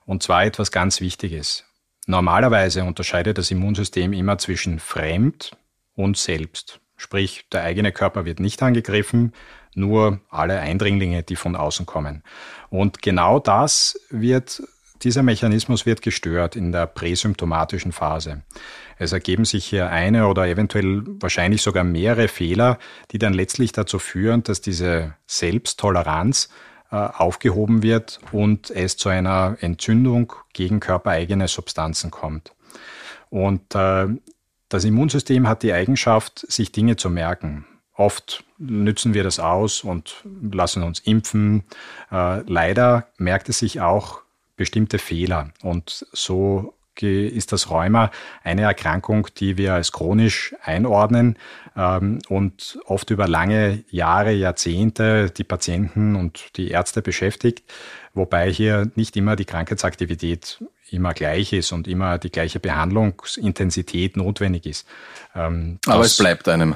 Und 0.06 0.24
zwar 0.24 0.46
etwas 0.46 0.72
ganz 0.72 1.02
Wichtiges. 1.02 1.66
Normalerweise 2.08 2.84
unterscheidet 2.84 3.38
das 3.38 3.52
Immunsystem 3.52 4.14
immer 4.14 4.38
zwischen 4.38 4.80
fremd 4.80 5.52
und 5.96 6.18
selbst. 6.18 6.80
Sprich, 6.98 7.46
der 7.52 7.64
eigene 7.64 7.92
Körper 7.92 8.26
wird 8.26 8.40
nicht 8.40 8.62
angegriffen, 8.62 9.34
nur 9.74 10.20
alle 10.30 10.60
Eindringlinge, 10.60 11.24
die 11.24 11.36
von 11.36 11.56
außen 11.56 11.86
kommen. 11.86 12.24
Und 12.70 13.02
genau 13.02 13.40
das 13.40 14.00
wird, 14.10 14.62
dieser 15.02 15.24
Mechanismus 15.24 15.86
wird 15.86 16.02
gestört 16.02 16.56
in 16.56 16.72
der 16.72 16.88
präsymptomatischen 16.88 17.92
Phase. 17.92 18.44
Es 18.98 19.14
ergeben 19.14 19.46
sich 19.46 19.66
hier 19.66 19.90
eine 19.90 20.28
oder 20.28 20.48
eventuell 20.48 21.04
wahrscheinlich 21.06 21.62
sogar 21.62 21.84
mehrere 21.84 22.28
Fehler, 22.28 22.78
die 23.12 23.18
dann 23.18 23.34
letztlich 23.34 23.72
dazu 23.72 23.98
führen, 23.98 24.44
dass 24.44 24.62
diese 24.62 25.16
Selbsttoleranz 25.26 26.50
aufgehoben 26.96 27.84
wird 27.84 28.20
und 28.32 28.70
es 28.70 28.98
zu 28.98 29.10
einer 29.10 29.58
Entzündung 29.62 30.34
gegen 30.54 30.80
körpereigene 30.80 31.48
Substanzen 31.48 32.12
kommt. 32.12 32.54
Und 33.30 33.76
äh, 33.76 34.08
das 34.70 34.84
Immunsystem 34.84 35.48
hat 35.48 35.64
die 35.64 35.74
Eigenschaft, 35.74 36.46
sich 36.52 36.72
Dinge 36.72 36.98
zu 36.98 37.10
merken. 37.10 37.66
Oft 37.96 38.44
nützen 38.58 39.14
wir 39.14 39.24
das 39.24 39.40
aus 39.40 39.84
und 39.84 40.24
lassen 40.42 40.84
uns 40.84 41.00
impfen. 41.00 41.64
Äh, 42.12 42.42
leider 42.42 43.08
merkt 43.18 43.50
es 43.50 43.60
sich 43.60 43.82
auch 43.82 44.22
bestimmte 44.56 44.98
Fehler. 44.98 45.52
Und 45.62 46.06
so 46.12 46.74
ist 47.00 47.52
das 47.52 47.70
Rheuma 47.70 48.12
eine 48.44 48.64
Erkrankung, 48.64 49.28
die 49.38 49.58
wir 49.58 49.74
als 49.74 49.92
chronisch 49.92 50.56
einordnen 50.64 51.38
ähm, 51.76 52.20
und 52.28 52.80
oft 52.86 53.10
über 53.10 53.28
lange 53.28 53.84
Jahre, 53.90 54.32
Jahrzehnte 54.32 55.30
die 55.30 55.44
Patienten 55.44 56.16
und 56.16 56.58
die 56.58 56.70
Ärzte 56.70 57.02
beschäftigt, 57.02 57.64
wobei 58.14 58.52
hier 58.52 58.92
nicht 58.96 59.16
immer 59.16 59.36
die 59.36 59.46
Krankheitsaktivität 59.46 60.64
immer 60.90 61.14
gleich 61.14 61.54
ist 61.54 61.72
und 61.72 61.88
immer 61.88 62.18
die 62.18 62.32
gleiche 62.32 62.60
Behandlungsintensität 62.60 64.18
notwendig 64.18 64.66
ist. 64.66 64.88
Ähm, 65.34 65.80
Aber 65.88 66.04
es 66.04 66.18
bleibt 66.18 66.48
einem. 66.50 66.76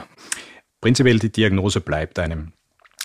Prinzipiell 0.82 1.20
die 1.20 1.32
Diagnose 1.32 1.82
bleibt 1.82 2.20
einem. 2.20 2.54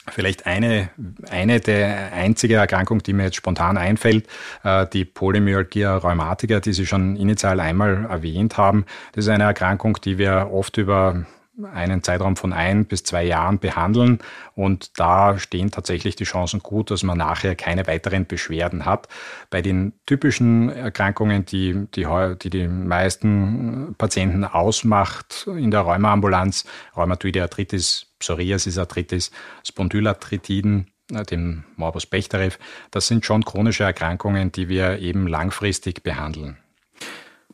Vielleicht 0.08 0.46
eine, 0.46 0.88
eine 1.28 1.60
der 1.60 2.12
einzige 2.12 2.56
Erkrankung, 2.56 3.02
die 3.02 3.12
mir 3.12 3.24
jetzt 3.24 3.36
spontan 3.36 3.76
einfällt, 3.76 4.26
äh, 4.64 4.86
die 4.86 5.04
Polymyalgia 5.04 5.96
rheumatica, 5.96 6.60
die 6.60 6.72
Sie 6.72 6.86
schon 6.86 7.16
initial 7.16 7.60
einmal 7.60 8.06
erwähnt 8.06 8.56
haben. 8.56 8.86
Das 9.12 9.26
ist 9.26 9.30
eine 9.30 9.44
Erkrankung, 9.44 9.98
die 10.02 10.16
wir 10.16 10.50
oft 10.52 10.78
über 10.78 11.26
einen 11.74 12.02
Zeitraum 12.02 12.36
von 12.36 12.52
ein 12.52 12.86
bis 12.86 13.02
zwei 13.04 13.24
Jahren 13.24 13.58
behandeln. 13.58 14.20
Und 14.54 14.98
da 14.98 15.38
stehen 15.38 15.70
tatsächlich 15.70 16.16
die 16.16 16.24
Chancen 16.24 16.60
gut, 16.60 16.90
dass 16.90 17.02
man 17.02 17.18
nachher 17.18 17.54
keine 17.54 17.86
weiteren 17.86 18.26
Beschwerden 18.26 18.86
hat. 18.86 19.08
Bei 19.50 19.62
den 19.62 19.92
typischen 20.06 20.70
Erkrankungen, 20.70 21.44
die 21.44 21.86
die, 21.94 22.06
die, 22.42 22.50
die 22.50 22.68
meisten 22.68 23.94
Patienten 23.98 24.44
ausmacht 24.44 25.46
in 25.46 25.70
der 25.70 25.80
Rheumaambulanz, 25.80 26.64
Rheumatoide 26.96 27.42
Arthritis, 27.42 28.09
Psoriasis-Arthritis, 28.20 29.32
Spondylarthritiden, 29.66 30.86
äh, 31.12 31.24
dem 31.24 31.64
Morbus 31.76 32.06
Bechterew, 32.06 32.52
das 32.90 33.08
sind 33.08 33.24
schon 33.26 33.44
chronische 33.44 33.84
Erkrankungen, 33.84 34.52
die 34.52 34.68
wir 34.68 35.00
eben 35.00 35.26
langfristig 35.26 36.02
behandeln. 36.02 36.56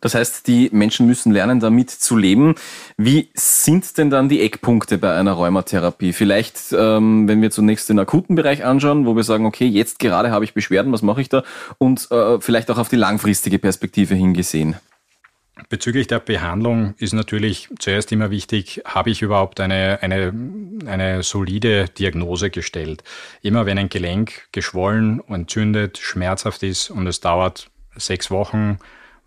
Das 0.00 0.14
heißt, 0.14 0.46
die 0.46 0.68
Menschen 0.72 1.06
müssen 1.06 1.32
lernen, 1.32 1.58
damit 1.58 1.90
zu 1.90 2.18
leben. 2.18 2.54
Wie 2.98 3.30
sind 3.34 3.96
denn 3.96 4.10
dann 4.10 4.28
die 4.28 4.42
Eckpunkte 4.42 4.98
bei 4.98 5.16
einer 5.16 5.32
Rheumatherapie? 5.32 6.12
Vielleicht, 6.12 6.74
ähm, 6.76 7.26
wenn 7.28 7.40
wir 7.40 7.50
zunächst 7.50 7.88
den 7.88 7.98
akuten 7.98 8.36
Bereich 8.36 8.64
anschauen, 8.64 9.06
wo 9.06 9.16
wir 9.16 9.24
sagen, 9.24 9.46
okay, 9.46 9.66
jetzt 9.66 9.98
gerade 9.98 10.30
habe 10.30 10.44
ich 10.44 10.52
Beschwerden, 10.52 10.92
was 10.92 11.00
mache 11.00 11.22
ich 11.22 11.30
da? 11.30 11.44
Und 11.78 12.10
äh, 12.10 12.40
vielleicht 12.40 12.70
auch 12.70 12.78
auf 12.78 12.90
die 12.90 12.96
langfristige 12.96 13.58
Perspektive 13.58 14.14
hingesehen. 14.14 14.76
Bezüglich 15.70 16.06
der 16.06 16.20
Behandlung 16.20 16.94
ist 16.98 17.14
natürlich 17.14 17.70
zuerst 17.78 18.12
immer 18.12 18.30
wichtig, 18.30 18.82
habe 18.84 19.08
ich 19.08 19.22
überhaupt 19.22 19.58
eine, 19.58 19.98
eine, 20.02 20.32
eine 20.86 21.22
solide 21.22 21.86
Diagnose 21.86 22.50
gestellt. 22.50 23.02
Immer 23.40 23.64
wenn 23.64 23.78
ein 23.78 23.88
Gelenk 23.88 24.48
geschwollen, 24.52 25.22
entzündet, 25.28 25.96
schmerzhaft 25.96 26.62
ist 26.62 26.90
und 26.90 27.06
es 27.06 27.20
dauert 27.20 27.70
sechs 27.96 28.30
Wochen, 28.30 28.78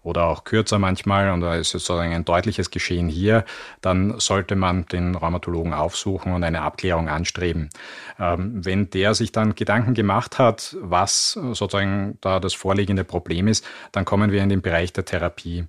oder 0.01 0.25
auch 0.25 0.43
kürzer 0.43 0.79
manchmal 0.79 1.31
und 1.31 1.41
da 1.41 1.55
ist 1.55 1.71
sozusagen 1.71 2.13
ein 2.13 2.25
deutliches 2.25 2.71
Geschehen 2.71 3.09
hier, 3.09 3.43
dann 3.81 4.19
sollte 4.19 4.55
man 4.55 4.85
den 4.85 5.15
Rheumatologen 5.15 5.73
aufsuchen 5.73 6.33
und 6.33 6.43
eine 6.43 6.61
Abklärung 6.61 7.09
anstreben. 7.09 7.69
Ähm, 8.17 8.65
wenn 8.65 8.89
der 8.89 9.13
sich 9.13 9.31
dann 9.31 9.55
Gedanken 9.55 9.93
gemacht 9.93 10.39
hat, 10.39 10.77
was 10.79 11.33
sozusagen 11.33 12.17
da 12.21 12.39
das 12.39 12.53
vorliegende 12.53 13.03
Problem 13.03 13.47
ist, 13.47 13.65
dann 13.91 14.05
kommen 14.05 14.31
wir 14.31 14.41
in 14.41 14.49
den 14.49 14.61
Bereich 14.61 14.93
der 14.93 15.05
Therapie. 15.05 15.65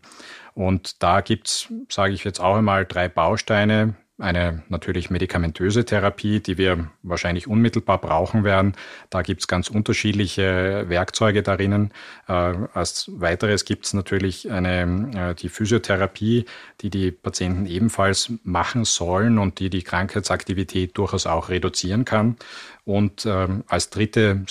Und 0.54 1.02
da 1.02 1.20
gibt's, 1.20 1.68
sage 1.88 2.12
ich 2.12 2.24
jetzt 2.24 2.40
auch 2.40 2.56
einmal, 2.56 2.84
drei 2.84 3.08
Bausteine, 3.08 3.94
eine 4.20 4.62
natürlich 4.68 5.10
medikamentöse 5.10 5.84
Therapie, 5.84 6.40
die 6.40 6.58
wir 6.58 6.90
wahrscheinlich 7.02 7.46
unmittelbar 7.46 7.98
brauchen 7.98 8.44
werden. 8.44 8.74
Da 9.08 9.22
gibt 9.22 9.40
es 9.40 9.48
ganz 9.48 9.68
unterschiedliche 9.68 10.84
Werkzeuge 10.88 11.42
darinnen. 11.42 11.92
Äh, 12.28 12.32
als 12.32 13.10
weiteres 13.12 13.64
gibt 13.64 13.86
es 13.86 13.94
natürlich 13.94 14.50
eine, 14.50 15.30
äh, 15.30 15.34
die 15.34 15.48
Physiotherapie, 15.48 16.44
die 16.82 16.90
die 16.90 17.10
Patienten 17.10 17.66
ebenfalls 17.66 18.32
machen 18.44 18.84
sollen 18.84 19.38
und 19.38 19.58
die 19.58 19.70
die 19.70 19.82
Krankheitsaktivität 19.82 20.96
durchaus 20.98 21.26
auch 21.26 21.48
reduzieren 21.48 22.04
kann. 22.04 22.36
Und 22.84 23.24
ähm, 23.26 23.64
als 23.68 23.90
dritte 23.90 24.44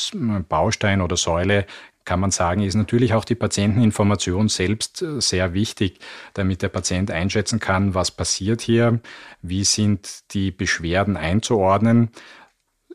Baustein 0.48 1.02
oder 1.02 1.18
Säule 1.18 1.66
kann 2.10 2.19
man 2.19 2.32
sagen, 2.32 2.63
ist 2.63 2.74
natürlich 2.74 3.13
auch 3.13 3.24
die 3.24 3.36
Patienteninformation 3.36 4.50
selbst 4.50 5.04
äh, 5.04 5.22
sehr 5.22 5.54
wichtig, 5.54 6.00
damit 6.34 6.63
der 6.63 6.69
Patient 6.69 7.12
einschätzen 7.12 7.60
kann, 7.60 7.93
was 7.93 8.10
passiert 8.10 8.62
hier, 8.62 9.00
wie 9.43 9.63
sind 9.63 10.34
die 10.34 10.50
Beschwerden 10.50 11.17
einzuordnen. 11.17 12.10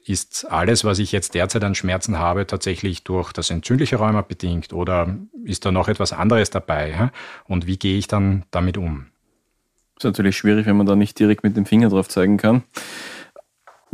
Ist 0.05 0.51
alles, 0.51 0.83
was 0.83 0.99
ich 0.99 1.13
jetzt 1.13 1.35
derzeit 1.35 1.63
an 1.63 1.77
Schmerzen 1.77 2.19
habe, 2.19 2.49
tatsächlich 2.49 3.05
durch 3.05 3.33
das 3.33 3.51
entzündliche 3.51 3.97
Rheuma 3.97 4.23
bedingt 4.23 4.73
oder 4.73 5.17
ist 5.45 5.65
da 5.65 5.71
noch 5.71 5.87
etwas 5.87 6.13
anderes 6.13 6.51
dabei? 6.51 7.13
Und 7.45 7.69
wie 7.69 7.79
gehe 7.79 7.97
ich 7.97 8.09
dann 8.09 8.43
damit 8.51 8.77
um? 8.77 9.07
Das 9.95 10.07
ist 10.07 10.11
natürlich 10.11 10.37
schwierig, 10.37 10.67
wenn 10.67 10.77
man 10.77 10.87
da 10.87 10.97
nicht 10.97 11.21
direkt 11.21 11.45
mit 11.45 11.57
dem 11.57 11.67
Finger 11.67 11.89
drauf 11.89 12.09
zeigen 12.09 12.37
kann. 12.37 12.65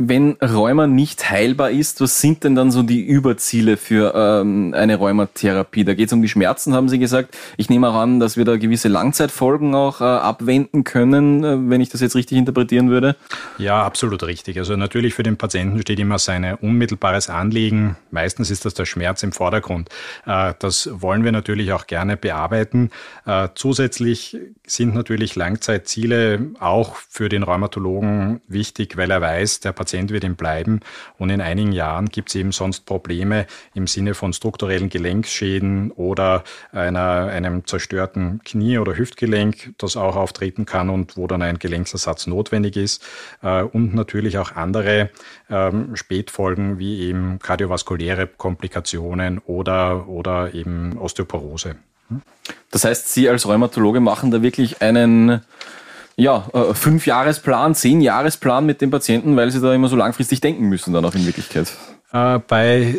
Wenn 0.07 0.37
Rheuma 0.41 0.87
nicht 0.87 1.29
heilbar 1.29 1.69
ist, 1.69 2.01
was 2.01 2.21
sind 2.21 2.43
denn 2.43 2.55
dann 2.55 2.71
so 2.71 2.81
die 2.81 3.01
Überziele 3.01 3.77
für 3.77 4.13
ähm, 4.15 4.73
eine 4.75 4.95
Rheumatherapie? 4.95 5.85
Da 5.85 5.93
geht 5.93 6.07
es 6.07 6.13
um 6.13 6.23
die 6.23 6.29
Schmerzen, 6.29 6.73
haben 6.73 6.89
Sie 6.89 6.97
gesagt. 6.97 7.37
Ich 7.57 7.69
nehme 7.69 7.89
auch 7.89 7.95
an, 7.95 8.19
dass 8.19 8.35
wir 8.35 8.43
da 8.43 8.57
gewisse 8.57 8.87
Langzeitfolgen 8.87 9.75
auch 9.75 10.01
äh, 10.01 10.05
abwenden 10.05 10.83
können, 10.83 11.43
äh, 11.43 11.69
wenn 11.69 11.81
ich 11.81 11.89
das 11.89 12.01
jetzt 12.01 12.15
richtig 12.15 12.39
interpretieren 12.39 12.89
würde. 12.89 13.15
Ja, 13.59 13.83
absolut 13.83 14.23
richtig. 14.23 14.57
Also 14.57 14.75
natürlich 14.75 15.13
für 15.13 15.23
den 15.23 15.37
Patienten 15.37 15.79
steht 15.81 15.99
immer 15.99 16.17
sein 16.17 16.55
unmittelbares 16.55 17.29
Anliegen. 17.29 17.95
Meistens 18.09 18.49
ist 18.49 18.65
das 18.65 18.73
der 18.73 18.85
Schmerz 18.85 19.21
im 19.21 19.31
Vordergrund. 19.31 19.89
Äh, 20.25 20.55
das 20.57 20.89
wollen 20.91 21.23
wir 21.23 21.31
natürlich 21.31 21.73
auch 21.73 21.85
gerne 21.85 22.17
bearbeiten. 22.17 22.89
Äh, 23.27 23.49
zusätzlich 23.53 24.37
sind 24.65 24.95
natürlich 24.95 25.35
Langzeitziele 25.35 26.51
auch 26.59 26.95
für 26.95 27.29
den 27.29 27.43
Rheumatologen 27.43 28.41
wichtig, 28.47 28.97
weil 28.97 29.11
er 29.11 29.21
weiß, 29.21 29.59
der 29.59 29.73
Patient 29.73 29.90
Patient 29.91 30.11
wird 30.11 30.23
ihm 30.23 30.35
bleiben. 30.35 30.79
Und 31.17 31.29
in 31.29 31.41
einigen 31.41 31.73
Jahren 31.73 32.05
gibt 32.05 32.29
es 32.29 32.35
eben 32.35 32.53
sonst 32.53 32.85
Probleme 32.85 33.45
im 33.73 33.87
Sinne 33.87 34.13
von 34.13 34.31
strukturellen 34.31 34.89
Gelenkschäden 34.89 35.91
oder 35.91 36.43
einer, 36.71 37.27
einem 37.27 37.65
zerstörten 37.65 38.41
Knie- 38.45 38.77
oder 38.77 38.97
Hüftgelenk, 38.97 39.73
das 39.77 39.97
auch 39.97 40.15
auftreten 40.15 40.65
kann 40.65 40.89
und 40.89 41.17
wo 41.17 41.27
dann 41.27 41.41
ein 41.41 41.59
Gelenksersatz 41.59 42.25
notwendig 42.27 42.77
ist. 42.77 43.03
Äh, 43.43 43.63
und 43.63 43.93
natürlich 43.93 44.37
auch 44.37 44.53
andere 44.53 45.09
ähm, 45.49 45.95
Spätfolgen 45.97 46.79
wie 46.79 47.01
eben 47.01 47.39
kardiovaskuläre 47.39 48.27
Komplikationen 48.27 49.39
oder, 49.39 50.07
oder 50.07 50.53
eben 50.53 50.97
Osteoporose. 50.97 51.75
Das 52.71 52.85
heißt, 52.85 53.13
Sie 53.13 53.29
als 53.29 53.45
Rheumatologe 53.45 53.99
machen 53.99 54.31
da 54.31 54.41
wirklich 54.41 54.81
einen 54.81 55.41
ja, 56.21 56.47
äh, 56.53 56.73
fünf 56.75 57.07
Jahresplan, 57.07 57.73
zehn 57.73 57.99
Jahresplan 57.99 58.65
mit 58.65 58.81
dem 58.81 58.91
Patienten, 58.91 59.35
weil 59.35 59.49
sie 59.49 59.59
da 59.59 59.73
immer 59.73 59.87
so 59.87 59.95
langfristig 59.95 60.39
denken 60.39 60.69
müssen 60.69 60.93
dann 60.93 61.03
auch 61.03 61.15
in 61.15 61.25
Wirklichkeit. 61.25 61.75
Äh, 62.11 62.39
bei 62.47 62.95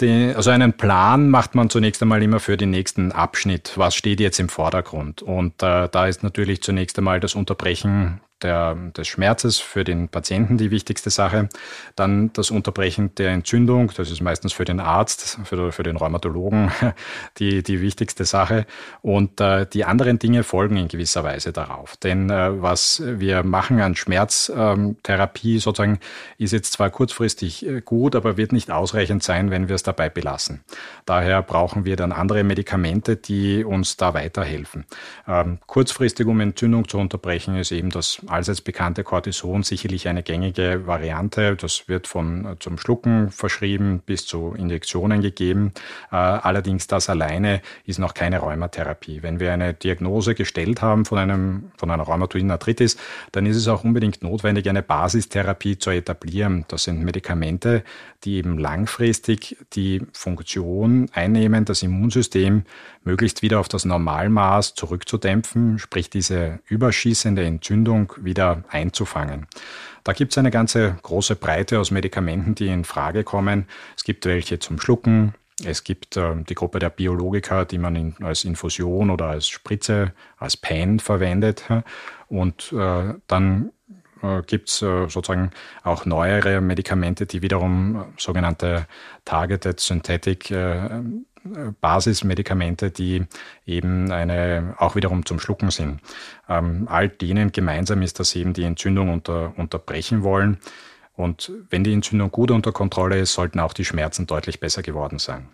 den, 0.00 0.36
also 0.36 0.50
einen 0.50 0.74
Plan 0.74 1.30
macht 1.30 1.54
man 1.54 1.70
zunächst 1.70 2.02
einmal 2.02 2.22
immer 2.22 2.40
für 2.40 2.56
den 2.56 2.70
nächsten 2.70 3.10
Abschnitt. 3.10 3.72
Was 3.76 3.94
steht 3.94 4.20
jetzt 4.20 4.38
im 4.38 4.50
Vordergrund? 4.50 5.22
Und 5.22 5.62
äh, 5.62 5.88
da 5.88 6.06
ist 6.06 6.22
natürlich 6.22 6.62
zunächst 6.62 6.98
einmal 6.98 7.20
das 7.20 7.34
Unterbrechen 7.34 8.20
der, 8.42 8.74
des 8.96 9.08
Schmerzes 9.08 9.58
für 9.58 9.84
den 9.84 10.08
Patienten 10.08 10.58
die 10.58 10.70
wichtigste 10.70 11.10
Sache. 11.10 11.48
Dann 11.96 12.32
das 12.32 12.50
Unterbrechen 12.50 13.14
der 13.16 13.30
Entzündung, 13.30 13.92
das 13.96 14.10
ist 14.10 14.20
meistens 14.20 14.52
für 14.52 14.64
den 14.64 14.80
Arzt, 14.80 15.38
für, 15.44 15.72
für 15.72 15.82
den 15.82 15.96
Rheumatologen 15.96 16.70
die, 17.38 17.62
die 17.62 17.80
wichtigste 17.80 18.24
Sache. 18.24 18.66
Und 19.02 19.40
äh, 19.40 19.66
die 19.66 19.84
anderen 19.84 20.18
Dinge 20.18 20.42
folgen 20.42 20.76
in 20.76 20.88
gewisser 20.88 21.24
Weise 21.24 21.52
darauf. 21.52 21.96
Denn 21.96 22.30
äh, 22.30 22.62
was 22.62 23.02
wir 23.04 23.42
machen 23.42 23.80
an 23.80 23.96
Schmerztherapie 23.96 25.54
ähm, 25.54 25.60
sozusagen, 25.60 25.98
ist 26.38 26.52
jetzt 26.52 26.72
zwar 26.72 26.90
kurzfristig 26.90 27.66
äh, 27.66 27.80
gut, 27.80 28.14
aber 28.14 28.36
wird 28.36 28.52
nicht 28.52 28.70
ausreichend 28.70 29.22
sein, 29.22 29.50
wenn 29.50 29.68
wir 29.68 29.74
es 29.74 29.82
dabei 29.82 30.08
belassen. 30.08 30.64
Daher 31.06 31.42
brauchen 31.42 31.84
wir 31.84 31.96
dann 31.96 32.12
andere 32.12 32.44
Medikamente, 32.44 33.16
die 33.16 33.64
uns 33.64 33.96
da 33.96 34.14
weiterhelfen. 34.14 34.86
Ähm, 35.26 35.58
kurzfristig, 35.66 36.26
um 36.26 36.40
Entzündung 36.40 36.88
zu 36.88 36.98
unterbrechen, 36.98 37.56
ist 37.56 37.72
eben 37.72 37.90
das 37.90 38.20
allseits 38.30 38.60
bekannte 38.60 39.04
Cortison 39.04 39.62
sicherlich 39.62 40.08
eine 40.08 40.22
gängige 40.22 40.86
Variante. 40.86 41.56
Das 41.56 41.88
wird 41.88 42.06
von 42.06 42.44
äh, 42.44 42.56
zum 42.58 42.78
Schlucken 42.78 43.30
verschrieben 43.30 44.02
bis 44.04 44.26
zu 44.26 44.54
Injektionen 44.56 45.20
gegeben. 45.20 45.72
Äh, 46.10 46.16
allerdings 46.16 46.86
das 46.86 47.08
alleine 47.08 47.60
ist 47.84 47.98
noch 47.98 48.14
keine 48.14 48.38
Rheumatherapie. 48.38 49.22
Wenn 49.22 49.40
wir 49.40 49.52
eine 49.52 49.74
Diagnose 49.74 50.34
gestellt 50.34 50.82
haben 50.82 51.04
von 51.04 51.18
einem 51.18 51.72
von 51.76 51.90
einer 51.90 52.02
rheumatoiden 52.02 52.50
Arthritis, 52.50 52.96
dann 53.32 53.46
ist 53.46 53.56
es 53.56 53.68
auch 53.68 53.84
unbedingt 53.84 54.22
notwendig, 54.22 54.68
eine 54.68 54.82
Basistherapie 54.82 55.78
zu 55.78 55.90
etablieren. 55.90 56.64
Das 56.68 56.84
sind 56.84 57.02
Medikamente, 57.02 57.84
die 58.24 58.36
eben 58.36 58.58
langfristig 58.58 59.56
die 59.72 60.02
Funktion 60.12 61.08
einnehmen, 61.12 61.64
das 61.64 61.82
Immunsystem 61.82 62.64
möglichst 63.04 63.42
wieder 63.42 63.60
auf 63.60 63.68
das 63.68 63.84
Normalmaß 63.84 64.74
zurückzudämpfen, 64.74 65.78
sprich 65.78 66.10
diese 66.10 66.60
überschießende 66.68 67.44
Entzündung 67.44 68.12
wieder 68.24 68.64
einzufangen. 68.68 69.46
Da 70.04 70.12
gibt 70.12 70.32
es 70.32 70.38
eine 70.38 70.50
ganze 70.50 70.96
große 71.02 71.36
Breite 71.36 71.78
aus 71.78 71.90
Medikamenten, 71.90 72.54
die 72.54 72.68
in 72.68 72.84
Frage 72.84 73.24
kommen. 73.24 73.66
Es 73.96 74.04
gibt 74.04 74.24
welche 74.26 74.58
zum 74.58 74.80
Schlucken. 74.80 75.34
Es 75.64 75.82
gibt 75.84 76.16
äh, 76.16 76.36
die 76.48 76.54
Gruppe 76.54 76.78
der 76.78 76.90
Biologika, 76.90 77.64
die 77.64 77.78
man 77.78 77.96
in, 77.96 78.14
als 78.22 78.44
Infusion 78.44 79.10
oder 79.10 79.26
als 79.26 79.48
Spritze, 79.48 80.12
als 80.36 80.56
Pen 80.56 81.00
verwendet. 81.00 81.64
Und 82.28 82.72
äh, 82.72 83.14
dann 83.26 83.72
äh, 84.22 84.42
gibt 84.42 84.68
es 84.68 84.82
äh, 84.82 85.08
sozusagen 85.08 85.50
auch 85.82 86.04
neuere 86.04 86.60
Medikamente, 86.60 87.26
die 87.26 87.42
wiederum 87.42 87.96
äh, 87.96 88.04
sogenannte 88.16 88.86
Targeted 89.24 89.80
Synthetic 89.80 90.50
äh, 90.50 90.88
Basismedikamente, 91.80 92.90
die 92.90 93.24
eben 93.66 94.10
eine, 94.10 94.74
auch 94.78 94.96
wiederum 94.96 95.24
zum 95.26 95.40
Schlucken 95.40 95.70
sind. 95.70 96.00
Ähm, 96.48 96.86
all 96.90 97.08
denen 97.08 97.52
gemeinsam 97.52 98.02
ist, 98.02 98.18
dass 98.20 98.30
sie 98.30 98.40
eben 98.40 98.52
die 98.52 98.64
Entzündung 98.64 99.10
unter, 99.12 99.52
unterbrechen 99.56 100.22
wollen. 100.22 100.58
Und 101.14 101.50
wenn 101.70 101.84
die 101.84 101.92
Entzündung 101.92 102.30
gut 102.30 102.50
unter 102.50 102.72
Kontrolle 102.72 103.18
ist, 103.18 103.34
sollten 103.34 103.60
auch 103.60 103.72
die 103.72 103.84
Schmerzen 103.84 104.26
deutlich 104.26 104.60
besser 104.60 104.82
geworden 104.82 105.18
sein. 105.18 105.48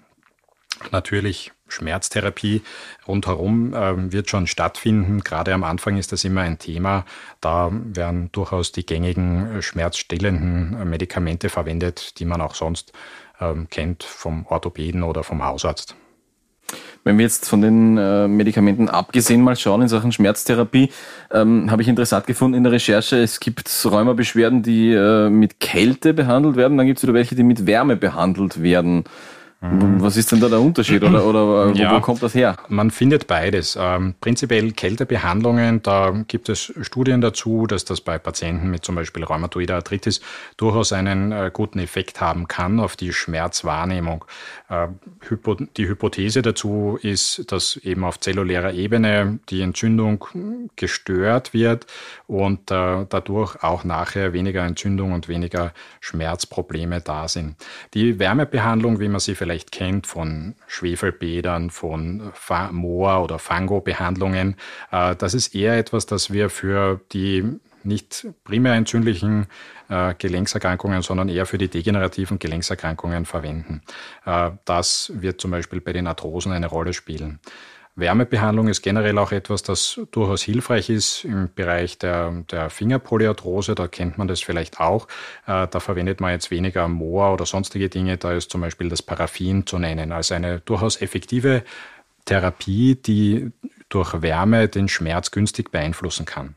Natürlich 0.90 1.52
Schmerztherapie 1.68 2.62
rundherum 3.06 3.72
äh, 3.72 4.12
wird 4.12 4.28
schon 4.28 4.46
stattfinden. 4.46 5.20
Gerade 5.20 5.54
am 5.54 5.64
Anfang 5.64 5.96
ist 5.96 6.12
das 6.12 6.24
immer 6.24 6.42
ein 6.42 6.58
Thema. 6.58 7.04
Da 7.40 7.70
werden 7.72 8.30
durchaus 8.32 8.72
die 8.72 8.84
gängigen 8.84 9.62
schmerzstillenden 9.62 10.88
Medikamente 10.88 11.48
verwendet, 11.48 12.18
die 12.18 12.24
man 12.24 12.40
auch 12.40 12.54
sonst 12.54 12.92
ähm, 13.40 13.68
kennt 13.70 14.02
vom 14.04 14.46
Orthopäden 14.46 15.02
oder 15.02 15.22
vom 15.22 15.44
Hausarzt. 15.44 15.96
Wenn 17.04 17.18
wir 17.18 17.24
jetzt 17.24 17.48
von 17.48 17.60
den 17.60 17.98
äh, 17.98 18.26
Medikamenten 18.26 18.88
abgesehen 18.88 19.42
mal 19.42 19.56
schauen 19.56 19.82
in 19.82 19.88
Sachen 19.88 20.10
Schmerztherapie, 20.10 20.90
ähm, 21.30 21.70
habe 21.70 21.82
ich 21.82 21.88
interessant 21.88 22.26
gefunden 22.26 22.56
in 22.56 22.64
der 22.64 22.72
Recherche, 22.72 23.16
es 23.16 23.40
gibt 23.40 23.70
Rheumabeschwerden, 23.84 24.62
die 24.62 24.92
äh, 24.92 25.28
mit 25.28 25.60
Kälte 25.60 26.14
behandelt 26.14 26.56
werden, 26.56 26.78
dann 26.78 26.86
gibt 26.86 26.98
es 26.98 27.02
wieder 27.02 27.12
welche, 27.12 27.34
die 27.34 27.42
mit 27.42 27.66
Wärme 27.66 27.96
behandelt 27.96 28.62
werden. 28.62 29.04
Mhm. 29.64 30.02
Was 30.02 30.16
ist 30.16 30.30
denn 30.30 30.40
da 30.40 30.48
der 30.48 30.60
Unterschied 30.60 31.02
oder, 31.02 31.24
oder 31.24 31.72
äh, 31.74 31.78
ja, 31.78 31.94
wo, 31.94 32.00
kommt 32.00 32.22
das 32.22 32.34
her? 32.34 32.56
Man 32.68 32.90
findet 32.90 33.26
beides. 33.26 33.78
Ähm, 33.80 34.14
prinzipiell 34.20 34.72
Kältebehandlungen, 34.72 35.82
da 35.82 36.12
gibt 36.28 36.50
es 36.50 36.72
Studien 36.82 37.22
dazu, 37.22 37.66
dass 37.66 37.84
das 37.84 38.02
bei 38.02 38.18
Patienten 38.18 38.70
mit 38.70 38.84
zum 38.84 38.94
Beispiel 38.94 39.24
rheumatoider 39.24 39.76
Arthritis 39.76 40.20
durchaus 40.58 40.92
einen 40.92 41.32
äh, 41.32 41.50
guten 41.52 41.78
Effekt 41.78 42.20
haben 42.20 42.46
kann 42.46 42.78
auf 42.78 42.96
die 42.96 43.12
Schmerzwahrnehmung. 43.12 44.26
Äh, 44.74 44.88
hypo, 45.28 45.54
die 45.54 45.88
Hypothese 45.88 46.42
dazu 46.42 46.98
ist, 47.00 47.50
dass 47.50 47.76
eben 47.78 48.04
auf 48.04 48.20
zellulärer 48.20 48.74
Ebene 48.74 49.38
die 49.48 49.62
Entzündung 49.62 50.24
gestört 50.76 51.54
wird 51.54 51.86
und 52.26 52.70
äh, 52.70 53.06
dadurch 53.08 53.62
auch 53.62 53.84
nachher 53.84 54.32
weniger 54.32 54.64
Entzündung 54.64 55.12
und 55.12 55.28
weniger 55.28 55.72
Schmerzprobleme 56.00 57.00
da 57.00 57.28
sind. 57.28 57.56
Die 57.94 58.18
Wärmebehandlung, 58.18 59.00
wie 59.00 59.08
man 59.08 59.20
sie 59.20 59.34
vielleicht 59.34 59.54
vielleicht 59.54 59.72
kennt 59.72 60.06
von 60.06 60.54
Schwefelbädern, 60.66 61.70
von 61.70 62.32
Moor- 62.72 63.22
oder 63.22 63.38
Fango-Behandlungen. 63.38 64.56
Äh, 64.90 65.16
das 65.16 65.34
ist 65.34 65.54
eher 65.54 65.78
etwas, 65.78 66.06
das 66.06 66.32
wir 66.32 66.50
für 66.50 67.00
die 67.12 67.44
nicht 67.84 68.26
primär 68.44 68.74
entzündlichen 68.74 69.46
äh, 69.88 70.14
Gelenkserkrankungen, 70.14 71.02
sondern 71.02 71.28
eher 71.28 71.46
für 71.46 71.58
die 71.58 71.68
degenerativen 71.68 72.38
Gelenkserkrankungen 72.38 73.26
verwenden. 73.26 73.82
Äh, 74.24 74.50
das 74.64 75.12
wird 75.14 75.40
zum 75.40 75.50
Beispiel 75.50 75.80
bei 75.80 75.92
den 75.92 76.06
Arthrosen 76.06 76.52
eine 76.52 76.66
Rolle 76.66 76.92
spielen. 76.92 77.40
Wärmebehandlung 77.96 78.66
ist 78.66 78.82
generell 78.82 79.18
auch 79.18 79.30
etwas, 79.30 79.62
das 79.62 80.00
durchaus 80.10 80.42
hilfreich 80.42 80.90
ist 80.90 81.24
im 81.24 81.48
Bereich 81.54 81.96
der, 81.96 82.44
der 82.50 82.68
Fingerpolyarthrose. 82.68 83.76
Da 83.76 83.86
kennt 83.86 84.18
man 84.18 84.26
das 84.26 84.40
vielleicht 84.40 84.80
auch. 84.80 85.06
Äh, 85.46 85.68
da 85.68 85.80
verwendet 85.80 86.20
man 86.20 86.32
jetzt 86.32 86.50
weniger 86.50 86.88
Moor 86.88 87.32
oder 87.32 87.46
sonstige 87.46 87.88
Dinge. 87.88 88.16
Da 88.16 88.32
ist 88.32 88.50
zum 88.50 88.62
Beispiel 88.62 88.88
das 88.88 89.02
Paraffin 89.02 89.66
zu 89.66 89.78
nennen 89.78 90.10
als 90.10 90.32
eine 90.32 90.60
durchaus 90.60 91.00
effektive 91.00 91.62
Therapie, 92.24 92.96
die 92.96 93.52
durch 93.88 94.22
Wärme 94.22 94.68
den 94.68 94.88
Schmerz 94.88 95.30
günstig 95.30 95.70
beeinflussen 95.70 96.26
kann. 96.26 96.56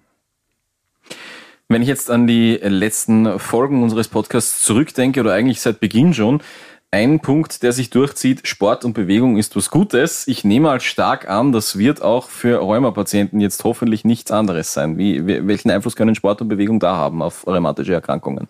Wenn 1.69 1.81
ich 1.81 1.87
jetzt 1.87 2.09
an 2.09 2.27
die 2.27 2.55
letzten 2.55 3.39
Folgen 3.39 3.83
unseres 3.83 4.07
Podcasts 4.07 4.61
zurückdenke 4.63 5.19
oder 5.19 5.33
eigentlich 5.33 5.59
seit 5.59 5.79
Beginn 5.79 6.13
schon, 6.13 6.41
ein 6.89 7.19
Punkt, 7.19 7.63
der 7.63 7.73
sich 7.73 7.89
durchzieht, 7.89 8.47
Sport 8.47 8.85
und 8.85 8.93
Bewegung 8.93 9.35
ist 9.37 9.57
was 9.57 9.69
Gutes. 9.69 10.25
Ich 10.25 10.45
nehme 10.45 10.69
als 10.69 10.85
stark 10.85 11.29
an, 11.29 11.51
das 11.51 11.77
wird 11.77 12.01
auch 12.01 12.29
für 12.29 12.59
Rheumapatienten 12.59 13.41
jetzt 13.41 13.65
hoffentlich 13.65 14.05
nichts 14.05 14.31
anderes 14.31 14.71
sein. 14.71 14.97
Wie, 14.97 15.27
welchen 15.27 15.69
Einfluss 15.69 15.97
können 15.97 16.15
Sport 16.15 16.41
und 16.41 16.47
Bewegung 16.47 16.79
da 16.79 16.95
haben 16.95 17.21
auf 17.21 17.45
rheumatische 17.45 17.93
Erkrankungen? 17.93 18.47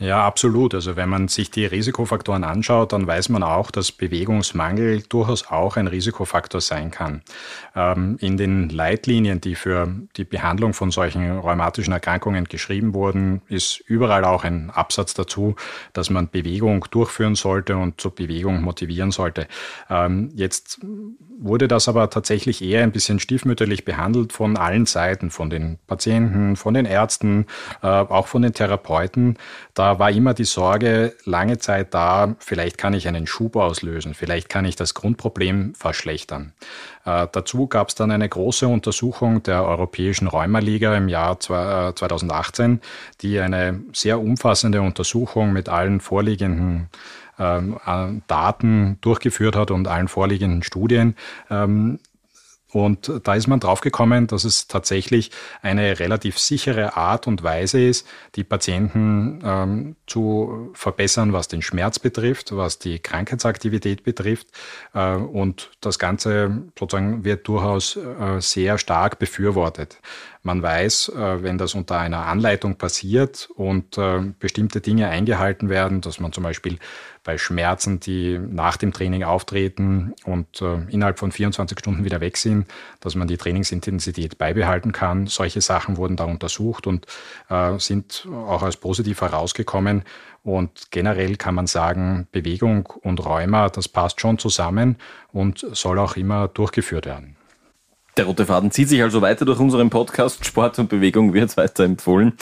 Ja, 0.00 0.24
absolut. 0.24 0.74
Also 0.74 0.94
wenn 0.94 1.08
man 1.08 1.26
sich 1.26 1.50
die 1.50 1.66
Risikofaktoren 1.66 2.44
anschaut, 2.44 2.92
dann 2.92 3.06
weiß 3.08 3.30
man 3.30 3.42
auch, 3.42 3.72
dass 3.72 3.90
Bewegungsmangel 3.90 5.02
durchaus 5.08 5.48
auch 5.50 5.76
ein 5.76 5.88
Risikofaktor 5.88 6.60
sein 6.60 6.92
kann. 6.92 7.22
Ähm, 7.74 8.16
in 8.20 8.36
den 8.36 8.68
Leitlinien, 8.68 9.40
die 9.40 9.56
für 9.56 9.92
die 10.16 10.22
Behandlung 10.22 10.72
von 10.72 10.92
solchen 10.92 11.38
rheumatischen 11.38 11.92
Erkrankungen 11.92 12.44
geschrieben 12.44 12.94
wurden, 12.94 13.42
ist 13.48 13.80
überall 13.88 14.24
auch 14.24 14.44
ein 14.44 14.70
Absatz 14.70 15.14
dazu, 15.14 15.56
dass 15.94 16.10
man 16.10 16.30
Bewegung 16.30 16.84
durchführen 16.92 17.34
sollte 17.34 17.76
und 17.76 18.00
zur 18.00 18.14
Bewegung 18.14 18.62
motivieren 18.62 19.10
sollte. 19.10 19.48
Ähm, 19.90 20.30
jetzt 20.36 20.78
wurde 21.40 21.66
das 21.66 21.88
aber 21.88 22.08
tatsächlich 22.08 22.62
eher 22.62 22.84
ein 22.84 22.92
bisschen 22.92 23.18
stiefmütterlich 23.18 23.84
behandelt 23.84 24.32
von 24.32 24.56
allen 24.56 24.86
Seiten, 24.86 25.30
von 25.30 25.50
den 25.50 25.80
Patienten, 25.88 26.54
von 26.54 26.74
den 26.74 26.86
Ärzten, 26.86 27.46
äh, 27.82 27.86
auch 27.88 28.28
von 28.28 28.42
den 28.42 28.52
Therapeuten. 28.52 29.38
Da 29.74 29.87
war 29.96 30.10
immer 30.10 30.34
die 30.34 30.44
Sorge 30.44 31.14
lange 31.24 31.58
Zeit 31.58 31.94
da, 31.94 32.34
vielleicht 32.40 32.78
kann 32.78 32.94
ich 32.94 33.06
einen 33.06 33.26
Schub 33.26 33.56
auslösen, 33.56 34.14
vielleicht 34.14 34.48
kann 34.48 34.64
ich 34.64 34.76
das 34.76 34.94
Grundproblem 34.94 35.74
verschlechtern. 35.74 36.52
Äh, 37.04 37.28
dazu 37.30 37.66
gab 37.68 37.88
es 37.88 37.94
dann 37.94 38.10
eine 38.10 38.28
große 38.28 38.66
Untersuchung 38.66 39.42
der 39.42 39.64
Europäischen 39.64 40.26
Rheumaliga 40.26 40.96
im 40.96 41.08
Jahr 41.08 41.38
2018, 41.38 42.74
äh, 42.74 42.78
die 43.20 43.40
eine 43.40 43.80
sehr 43.92 44.20
umfassende 44.20 44.82
Untersuchung 44.82 45.52
mit 45.52 45.68
allen 45.68 46.00
vorliegenden 46.00 46.88
ähm, 47.38 47.78
äh, 47.86 48.20
Daten 48.26 48.98
durchgeführt 49.00 49.54
hat 49.54 49.70
und 49.70 49.86
allen 49.86 50.08
vorliegenden 50.08 50.62
Studien. 50.62 51.14
Und 52.70 53.10
da 53.24 53.34
ist 53.34 53.46
man 53.46 53.60
draufgekommen, 53.60 54.26
dass 54.26 54.44
es 54.44 54.68
tatsächlich 54.68 55.30
eine 55.62 55.98
relativ 56.00 56.38
sichere 56.38 56.96
Art 56.96 57.26
und 57.26 57.42
Weise 57.42 57.80
ist, 57.80 58.06
die 58.34 58.44
Patienten 58.44 59.40
ähm, 59.42 59.96
zu 60.06 60.70
verbessern, 60.74 61.32
was 61.32 61.48
den 61.48 61.62
Schmerz 61.62 61.98
betrifft, 61.98 62.54
was 62.54 62.78
die 62.78 62.98
Krankheitsaktivität 62.98 64.02
betrifft. 64.02 64.48
Äh, 64.92 65.14
und 65.14 65.70
das 65.80 65.98
Ganze 65.98 66.64
sozusagen 66.78 67.24
wird 67.24 67.48
durchaus 67.48 67.96
äh, 67.96 68.40
sehr 68.40 68.76
stark 68.76 69.18
befürwortet. 69.18 69.98
Man 70.42 70.62
weiß, 70.62 71.10
äh, 71.10 71.42
wenn 71.42 71.58
das 71.58 71.74
unter 71.74 71.98
einer 71.98 72.26
Anleitung 72.26 72.76
passiert 72.76 73.48
und 73.56 73.98
äh, 73.98 74.20
bestimmte 74.38 74.80
Dinge 74.80 75.08
eingehalten 75.08 75.68
werden, 75.68 76.00
dass 76.00 76.20
man 76.20 76.32
zum 76.32 76.44
Beispiel 76.44 76.78
bei 77.24 77.36
Schmerzen, 77.38 78.00
die 78.00 78.38
nach 78.38 78.76
dem 78.76 78.92
Training 78.92 79.24
auftreten 79.24 80.14
und 80.24 80.62
äh, 80.62 80.78
innerhalb 80.88 81.18
von 81.18 81.32
24 81.32 81.78
Stunden 81.78 82.04
wieder 82.04 82.20
weg 82.20 82.36
sind, 82.36 82.66
dass 83.00 83.14
man 83.14 83.28
die 83.28 83.36
Trainingsintensität 83.36 84.38
beibehalten 84.38 84.92
kann. 84.92 85.26
Solche 85.26 85.60
Sachen 85.60 85.96
wurden 85.96 86.16
da 86.16 86.24
untersucht 86.24 86.86
und 86.86 87.06
sind 87.78 88.28
auch 88.30 88.62
als 88.62 88.76
positiv 88.76 89.20
herausgekommen. 89.20 90.02
Und 90.42 90.90
generell 90.90 91.36
kann 91.36 91.54
man 91.54 91.66
sagen, 91.66 92.28
Bewegung 92.32 92.86
und 92.86 93.24
Rheuma, 93.24 93.68
das 93.68 93.88
passt 93.88 94.20
schon 94.20 94.38
zusammen 94.38 94.96
und 95.32 95.66
soll 95.72 95.98
auch 95.98 96.16
immer 96.16 96.48
durchgeführt 96.48 97.06
werden. 97.06 97.37
Der 98.18 98.26
rote 98.26 98.46
Faden 98.46 98.72
zieht 98.72 98.88
sich 98.88 99.00
also 99.00 99.22
weiter 99.22 99.44
durch 99.44 99.60
unseren 99.60 99.90
Podcast. 99.90 100.44
Sport 100.44 100.80
und 100.80 100.88
Bewegung 100.88 101.34
wird 101.34 101.56
weiter 101.56 101.84
empfohlen. 101.84 102.32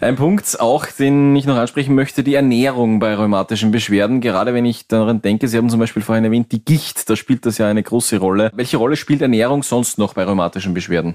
Ein 0.00 0.16
Punkt 0.16 0.58
auch, 0.58 0.86
den 0.86 1.36
ich 1.36 1.46
noch 1.46 1.54
ansprechen 1.54 1.94
möchte, 1.94 2.24
die 2.24 2.34
Ernährung 2.34 2.98
bei 2.98 3.14
rheumatischen 3.14 3.70
Beschwerden. 3.70 4.20
Gerade 4.20 4.52
wenn 4.52 4.64
ich 4.64 4.88
daran 4.88 5.22
denke, 5.22 5.46
Sie 5.46 5.56
haben 5.56 5.70
zum 5.70 5.78
Beispiel 5.78 6.02
vorhin 6.02 6.24
erwähnt, 6.24 6.50
die 6.50 6.64
Gicht, 6.64 7.08
da 7.08 7.14
spielt 7.14 7.46
das 7.46 7.58
ja 7.58 7.68
eine 7.68 7.84
große 7.84 8.18
Rolle. 8.18 8.50
Welche 8.52 8.78
Rolle 8.78 8.96
spielt 8.96 9.22
Ernährung 9.22 9.62
sonst 9.62 9.96
noch 9.96 10.14
bei 10.14 10.24
rheumatischen 10.24 10.74
Beschwerden? 10.74 11.14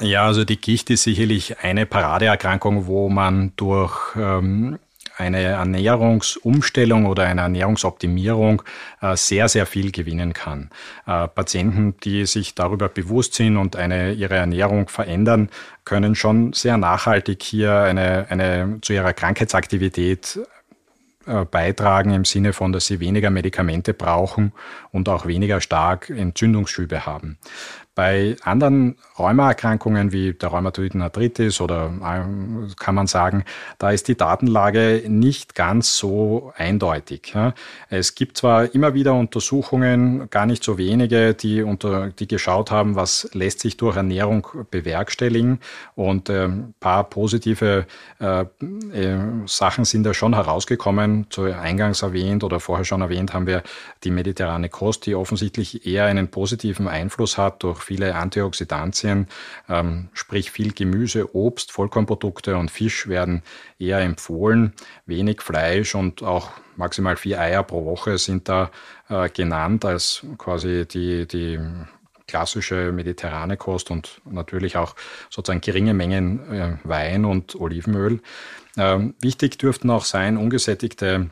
Ja, 0.00 0.26
also 0.26 0.44
die 0.44 0.60
Gicht 0.60 0.90
ist 0.90 1.04
sicherlich 1.04 1.60
eine 1.60 1.86
Paradeerkrankung, 1.86 2.86
wo 2.86 3.08
man 3.08 3.54
durch 3.56 4.16
ähm, 4.16 4.78
eine 5.18 5.42
Ernährungsumstellung 5.42 7.06
oder 7.06 7.24
eine 7.24 7.42
Ernährungsoptimierung 7.42 8.62
äh, 9.02 9.16
sehr, 9.16 9.48
sehr 9.48 9.66
viel 9.66 9.90
gewinnen 9.90 10.32
kann. 10.32 10.70
Äh, 11.06 11.28
Patienten, 11.28 11.96
die 12.04 12.24
sich 12.24 12.54
darüber 12.54 12.88
bewusst 12.88 13.34
sind 13.34 13.56
und 13.56 13.76
eine, 13.76 14.12
ihre 14.12 14.36
Ernährung 14.36 14.88
verändern, 14.88 15.50
können 15.84 16.14
schon 16.14 16.52
sehr 16.52 16.76
nachhaltig 16.76 17.42
hier 17.42 17.74
eine, 17.74 18.26
eine 18.30 18.78
zu 18.80 18.92
ihrer 18.92 19.12
Krankheitsaktivität 19.12 20.38
äh, 21.28 21.44
beitragen 21.44 22.12
im 22.12 22.24
Sinne 22.24 22.54
von, 22.54 22.72
dass 22.72 22.86
sie 22.86 23.00
weniger 23.00 23.28
Medikamente 23.28 23.92
brauchen 23.92 24.52
und 24.92 25.10
auch 25.10 25.26
weniger 25.26 25.60
stark 25.60 26.08
Entzündungsschübe 26.08 27.04
haben. 27.04 27.36
Bei 27.98 28.36
anderen 28.44 28.94
Rheumaerkrankungen 29.18 30.12
wie 30.12 30.32
der 30.32 30.50
rheumatoiden 30.50 31.02
Arthritis 31.02 31.60
oder 31.60 31.92
äh, 32.00 32.72
kann 32.78 32.94
man 32.94 33.08
sagen, 33.08 33.42
da 33.78 33.90
ist 33.90 34.06
die 34.06 34.16
Datenlage 34.16 35.02
nicht 35.08 35.56
ganz 35.56 35.96
so 35.96 36.52
eindeutig. 36.56 37.34
Es 37.90 38.14
gibt 38.14 38.36
zwar 38.36 38.72
immer 38.72 38.94
wieder 38.94 39.14
Untersuchungen, 39.14 40.30
gar 40.30 40.46
nicht 40.46 40.62
so 40.62 40.78
wenige, 40.78 41.34
die, 41.34 41.60
unter, 41.62 42.10
die 42.10 42.28
geschaut 42.28 42.70
haben, 42.70 42.94
was 42.94 43.30
lässt 43.32 43.58
sich 43.58 43.76
durch 43.76 43.96
Ernährung 43.96 44.46
bewerkstelligen 44.70 45.58
und 45.96 46.30
ein 46.30 46.36
ähm, 46.36 46.74
paar 46.78 47.02
positive 47.02 47.84
äh, 48.20 48.42
äh, 48.42 49.18
Sachen 49.46 49.84
sind 49.84 50.04
da 50.04 50.14
schon 50.14 50.36
herausgekommen. 50.36 51.26
Zu 51.30 51.46
eingangs 51.46 52.02
erwähnt 52.02 52.44
oder 52.44 52.60
vorher 52.60 52.84
schon 52.84 53.00
erwähnt 53.00 53.34
haben 53.34 53.48
wir 53.48 53.64
die 54.04 54.12
mediterrane 54.12 54.68
Kost, 54.68 55.04
die 55.06 55.16
offensichtlich 55.16 55.84
eher 55.84 56.04
einen 56.04 56.28
positiven 56.28 56.86
Einfluss 56.86 57.36
hat 57.36 57.64
durch 57.64 57.87
viele 57.88 58.14
Antioxidantien, 58.14 59.28
ähm, 59.66 60.10
sprich 60.12 60.50
viel 60.50 60.72
Gemüse, 60.72 61.34
Obst, 61.34 61.72
Vollkornprodukte 61.72 62.58
und 62.58 62.70
Fisch 62.70 63.08
werden 63.08 63.42
eher 63.78 64.00
empfohlen. 64.00 64.74
Wenig 65.06 65.40
Fleisch 65.40 65.94
und 65.94 66.22
auch 66.22 66.50
maximal 66.76 67.16
vier 67.16 67.40
Eier 67.40 67.62
pro 67.62 67.86
Woche 67.86 68.18
sind 68.18 68.50
da 68.50 68.70
äh, 69.08 69.30
genannt 69.30 69.86
als 69.86 70.26
quasi 70.36 70.86
die, 70.86 71.26
die 71.26 71.58
klassische 72.26 72.92
mediterrane 72.92 73.56
Kost 73.56 73.90
und 73.90 74.20
natürlich 74.30 74.76
auch 74.76 74.94
sozusagen 75.30 75.62
geringe 75.62 75.94
Mengen 75.94 76.52
äh, 76.52 76.76
Wein 76.84 77.24
und 77.24 77.54
Olivenöl. 77.54 78.20
Ähm, 78.76 79.14
wichtig 79.18 79.56
dürften 79.56 79.88
auch 79.88 80.04
sein 80.04 80.36
ungesättigte 80.36 81.30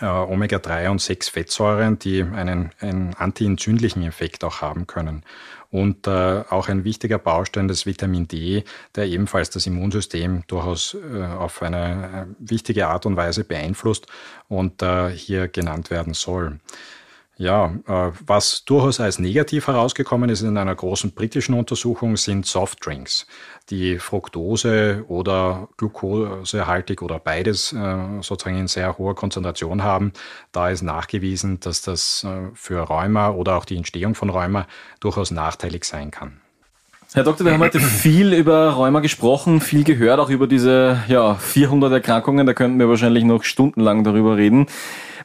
äh, 0.00 0.04
Omega-3 0.04 0.90
und 0.90 1.00
6 1.00 1.30
Fettsäuren, 1.30 1.98
die 1.98 2.22
einen, 2.22 2.70
einen 2.80 3.14
antientzündlichen 3.14 4.02
Effekt 4.02 4.44
auch 4.44 4.60
haben 4.60 4.86
können. 4.86 5.24
Und 5.70 6.06
äh, 6.06 6.44
auch 6.48 6.68
ein 6.68 6.84
wichtiger 6.84 7.18
Baustein 7.18 7.68
des 7.68 7.84
Vitamin 7.84 8.26
D, 8.26 8.64
der 8.94 9.06
ebenfalls 9.06 9.50
das 9.50 9.66
Immunsystem 9.66 10.44
durchaus 10.46 10.94
äh, 10.94 11.22
auf 11.24 11.60
eine 11.62 12.26
äh, 12.30 12.34
wichtige 12.38 12.88
Art 12.88 13.04
und 13.04 13.16
Weise 13.16 13.44
beeinflusst 13.44 14.06
und 14.48 14.80
äh, 14.82 15.10
hier 15.10 15.48
genannt 15.48 15.90
werden 15.90 16.14
soll. 16.14 16.58
Ja, 17.40 17.72
äh, 17.86 18.10
was 18.26 18.64
durchaus 18.64 18.98
als 18.98 19.20
negativ 19.20 19.68
herausgekommen 19.68 20.28
ist 20.28 20.42
in 20.42 20.56
einer 20.56 20.74
großen 20.74 21.12
britischen 21.12 21.54
Untersuchung, 21.54 22.16
sind 22.16 22.46
Softdrinks, 22.46 23.28
die 23.70 24.00
Fructose 24.00 25.04
oder 25.06 25.68
Glukosehaltig 25.76 27.00
oder 27.00 27.20
beides 27.20 27.72
äh, 27.72 27.96
sozusagen 28.22 28.58
in 28.58 28.66
sehr 28.66 28.98
hoher 28.98 29.14
Konzentration 29.14 29.84
haben. 29.84 30.12
Da 30.50 30.70
ist 30.70 30.82
nachgewiesen, 30.82 31.60
dass 31.60 31.80
das 31.80 32.24
äh, 32.24 32.48
für 32.54 32.80
Rheuma 32.80 33.30
oder 33.30 33.56
auch 33.56 33.66
die 33.66 33.76
Entstehung 33.76 34.16
von 34.16 34.30
Rheuma 34.30 34.66
durchaus 34.98 35.30
nachteilig 35.30 35.84
sein 35.84 36.10
kann. 36.10 36.40
Herr 37.14 37.22
Doktor, 37.22 37.44
wir 37.44 37.52
haben 37.52 37.60
heute 37.60 37.78
viel 37.78 38.34
über 38.34 38.70
Rheuma 38.70 38.98
gesprochen, 38.98 39.60
viel 39.60 39.84
gehört, 39.84 40.18
auch 40.18 40.28
über 40.28 40.48
diese 40.48 41.04
ja, 41.06 41.36
400 41.36 41.92
Erkrankungen. 41.92 42.48
Da 42.48 42.52
könnten 42.52 42.80
wir 42.80 42.88
wahrscheinlich 42.88 43.22
noch 43.22 43.44
stundenlang 43.44 44.02
darüber 44.02 44.36
reden. 44.36 44.66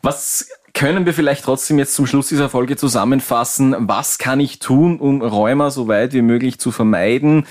Was 0.04 0.48
können 0.74 1.06
wir 1.06 1.14
vielleicht 1.14 1.46
trotzdem 1.46 1.78
jetzt 1.78 1.94
zum 1.94 2.08
Schluss 2.08 2.28
dieser 2.28 2.50
Folge 2.50 2.76
zusammenfassen, 2.76 3.76
was 3.80 4.18
kann 4.18 4.40
ich 4.40 4.60
tun, 4.60 5.00
um 5.00 5.22
Rheuma 5.22 5.70
so 5.70 5.88
weit 5.88 6.14
wie 6.14 6.22
möglich 6.22 6.60
zu 6.60 6.72
vermeiden, 6.72 7.46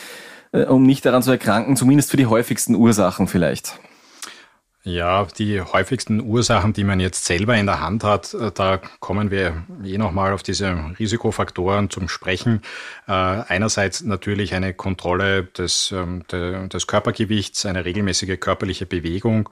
äh, 0.52 0.64
um 0.64 0.82
nicht 0.82 1.04
daran 1.04 1.22
zu 1.22 1.30
erkranken, 1.30 1.76
zumindest 1.76 2.10
für 2.10 2.16
die 2.16 2.26
häufigsten 2.26 2.74
Ursachen 2.74 3.28
vielleicht? 3.28 3.78
Ja, 4.84 5.28
die 5.38 5.60
häufigsten 5.60 6.20
Ursachen, 6.20 6.72
die 6.72 6.82
man 6.82 6.98
jetzt 6.98 7.24
selber 7.24 7.56
in 7.56 7.66
der 7.66 7.80
Hand 7.80 8.02
hat, 8.02 8.34
äh, 8.34 8.50
da 8.52 8.78
kommen 8.98 9.30
wir 9.30 9.64
eh 9.84 9.96
nochmal 9.96 10.32
auf 10.32 10.42
diese 10.42 10.76
Risikofaktoren 10.98 11.88
zum 11.88 12.08
Sprechen. 12.08 12.62
Äh, 13.06 13.12
einerseits 13.12 14.02
natürlich 14.02 14.54
eine 14.54 14.74
Kontrolle 14.74 15.44
des, 15.44 15.92
ähm, 15.92 16.24
des 16.28 16.88
Körpergewichts, 16.88 17.64
eine 17.64 17.84
regelmäßige 17.84 18.40
körperliche 18.40 18.84
Bewegung, 18.84 19.50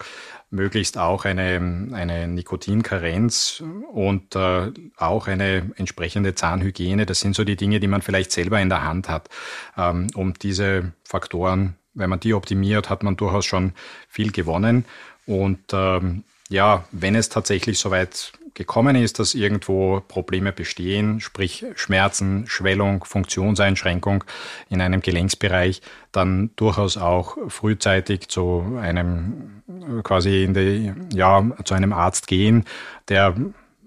möglichst 0.51 0.99
auch 0.99 1.25
eine, 1.25 1.89
eine 1.93 2.27
Nikotinkarenz 2.27 3.63
und 3.93 4.35
äh, 4.35 4.73
auch 4.97 5.29
eine 5.29 5.71
entsprechende 5.77 6.35
Zahnhygiene. 6.35 7.07
Das 7.07 7.21
sind 7.21 7.37
so 7.37 7.45
die 7.45 7.57
Dinge, 7.57 7.81
die 7.81 7.87
man 7.87 8.03
vielleicht 8.03 8.33
selber 8.33 8.61
in 8.61 8.69
der 8.69 8.85
Hand 8.85 9.09
hat, 9.09 9.29
ähm, 9.77 10.09
um 10.15 10.35
diese 10.35 10.93
Faktoren, 11.05 11.77
wenn 11.95 12.11
man 12.11 12.21
die 12.21 12.35
optimiert, 12.35 12.91
hat 12.91 13.03
man 13.03 13.17
durchaus 13.17 13.47
schon 13.47 13.73
viel 14.09 14.33
gewonnen. 14.33 14.85
Und 15.27 15.61
ähm, 15.73 16.25
ja, 16.49 16.85
wenn 16.91 17.15
es 17.15 17.29
tatsächlich 17.29 17.79
soweit 17.79 18.33
gekommen 18.55 18.97
ist, 18.97 19.19
dass 19.19 19.35
irgendwo 19.35 20.01
Probleme 20.07 20.53
bestehen, 20.53 21.21
sprich 21.21 21.65
Schmerzen, 21.75 22.47
Schwellung, 22.47 23.05
Funktionseinschränkung 23.05 24.25
in 24.69 24.81
einem 24.81 25.01
Gelenksbereich, 25.01 25.83
dann 26.13 26.51
durchaus 26.57 26.97
auch 26.97 27.37
frühzeitig 27.49 28.29
zu 28.29 28.79
einem 28.81 29.63
quasi 30.03 30.45
in 30.45 30.55
die, 30.55 30.93
ja, 31.15 31.45
zu 31.65 31.75
einem 31.75 31.93
Arzt 31.93 32.27
gehen, 32.27 32.65
der 33.09 33.35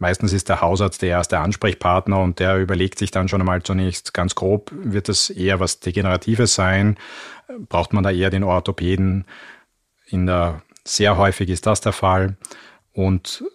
Meistens 0.03 0.33
ist 0.33 0.49
der 0.49 0.59
Hausarzt 0.59 1.01
der 1.01 1.07
erste 1.07 1.39
Ansprechpartner 1.39 2.19
und 2.19 2.39
der 2.39 2.57
überlegt 2.57 2.99
sich 2.99 3.09
dann 3.11 3.29
schon 3.29 3.39
einmal 3.39 3.63
zunächst 3.63 4.13
ganz 4.13 4.35
grob, 4.35 4.69
wird 4.73 5.07
das 5.07 5.29
eher 5.29 5.61
was 5.61 5.79
Degeneratives 5.79 6.55
sein? 6.55 6.97
Braucht 7.69 7.93
man 7.93 8.03
da 8.03 8.11
eher 8.11 8.29
den 8.29 8.43
Orthopäden? 8.43 9.23
In 10.07 10.25
der, 10.25 10.61
sehr 10.83 11.15
häufig 11.15 11.47
ist 11.47 11.67
das 11.67 11.79
der 11.79 11.93
Fall. 11.93 12.35
Und 12.91 13.45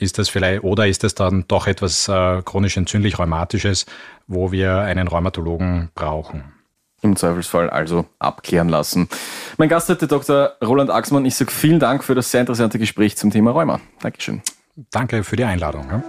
ist 0.00 0.18
das 0.18 0.28
vielleicht, 0.28 0.62
oder 0.64 0.86
ist 0.86 1.04
es 1.04 1.14
dann 1.14 1.44
doch 1.48 1.66
etwas 1.66 2.08
äh, 2.08 2.42
chronisch 2.42 2.76
entzündlich 2.76 3.18
rheumatisches, 3.18 3.86
wo 4.26 4.52
wir 4.52 4.78
einen 4.78 5.08
Rheumatologen 5.08 5.90
brauchen? 5.94 6.52
Im 7.00 7.14
Zweifelsfall 7.14 7.70
also 7.70 8.06
abklären 8.18 8.68
lassen. 8.68 9.08
Mein 9.56 9.68
Gast 9.68 9.88
heute 9.88 10.08
Dr. 10.08 10.52
Roland 10.64 10.90
Axmann. 10.90 11.24
Ich 11.26 11.36
sage 11.36 11.50
vielen 11.50 11.78
Dank 11.78 12.02
für 12.02 12.14
das 12.14 12.30
sehr 12.30 12.40
interessante 12.40 12.78
Gespräch 12.78 13.16
zum 13.16 13.30
Thema 13.30 13.52
Rheuma. 13.52 13.80
Dankeschön. 14.00 14.42
Danke 14.90 15.22
für 15.22 15.36
die 15.36 15.44
Einladung. 15.44 16.02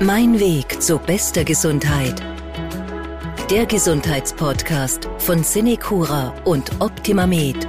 Mein 0.00 0.38
Weg 0.38 0.80
zu 0.82 0.98
bester 0.98 1.44
Gesundheit. 1.44 2.22
Der 3.50 3.66
Gesundheitspodcast 3.66 5.08
von 5.18 5.42
Cinecura 5.42 6.34
und 6.44 6.70
Optimamed. 6.80 7.66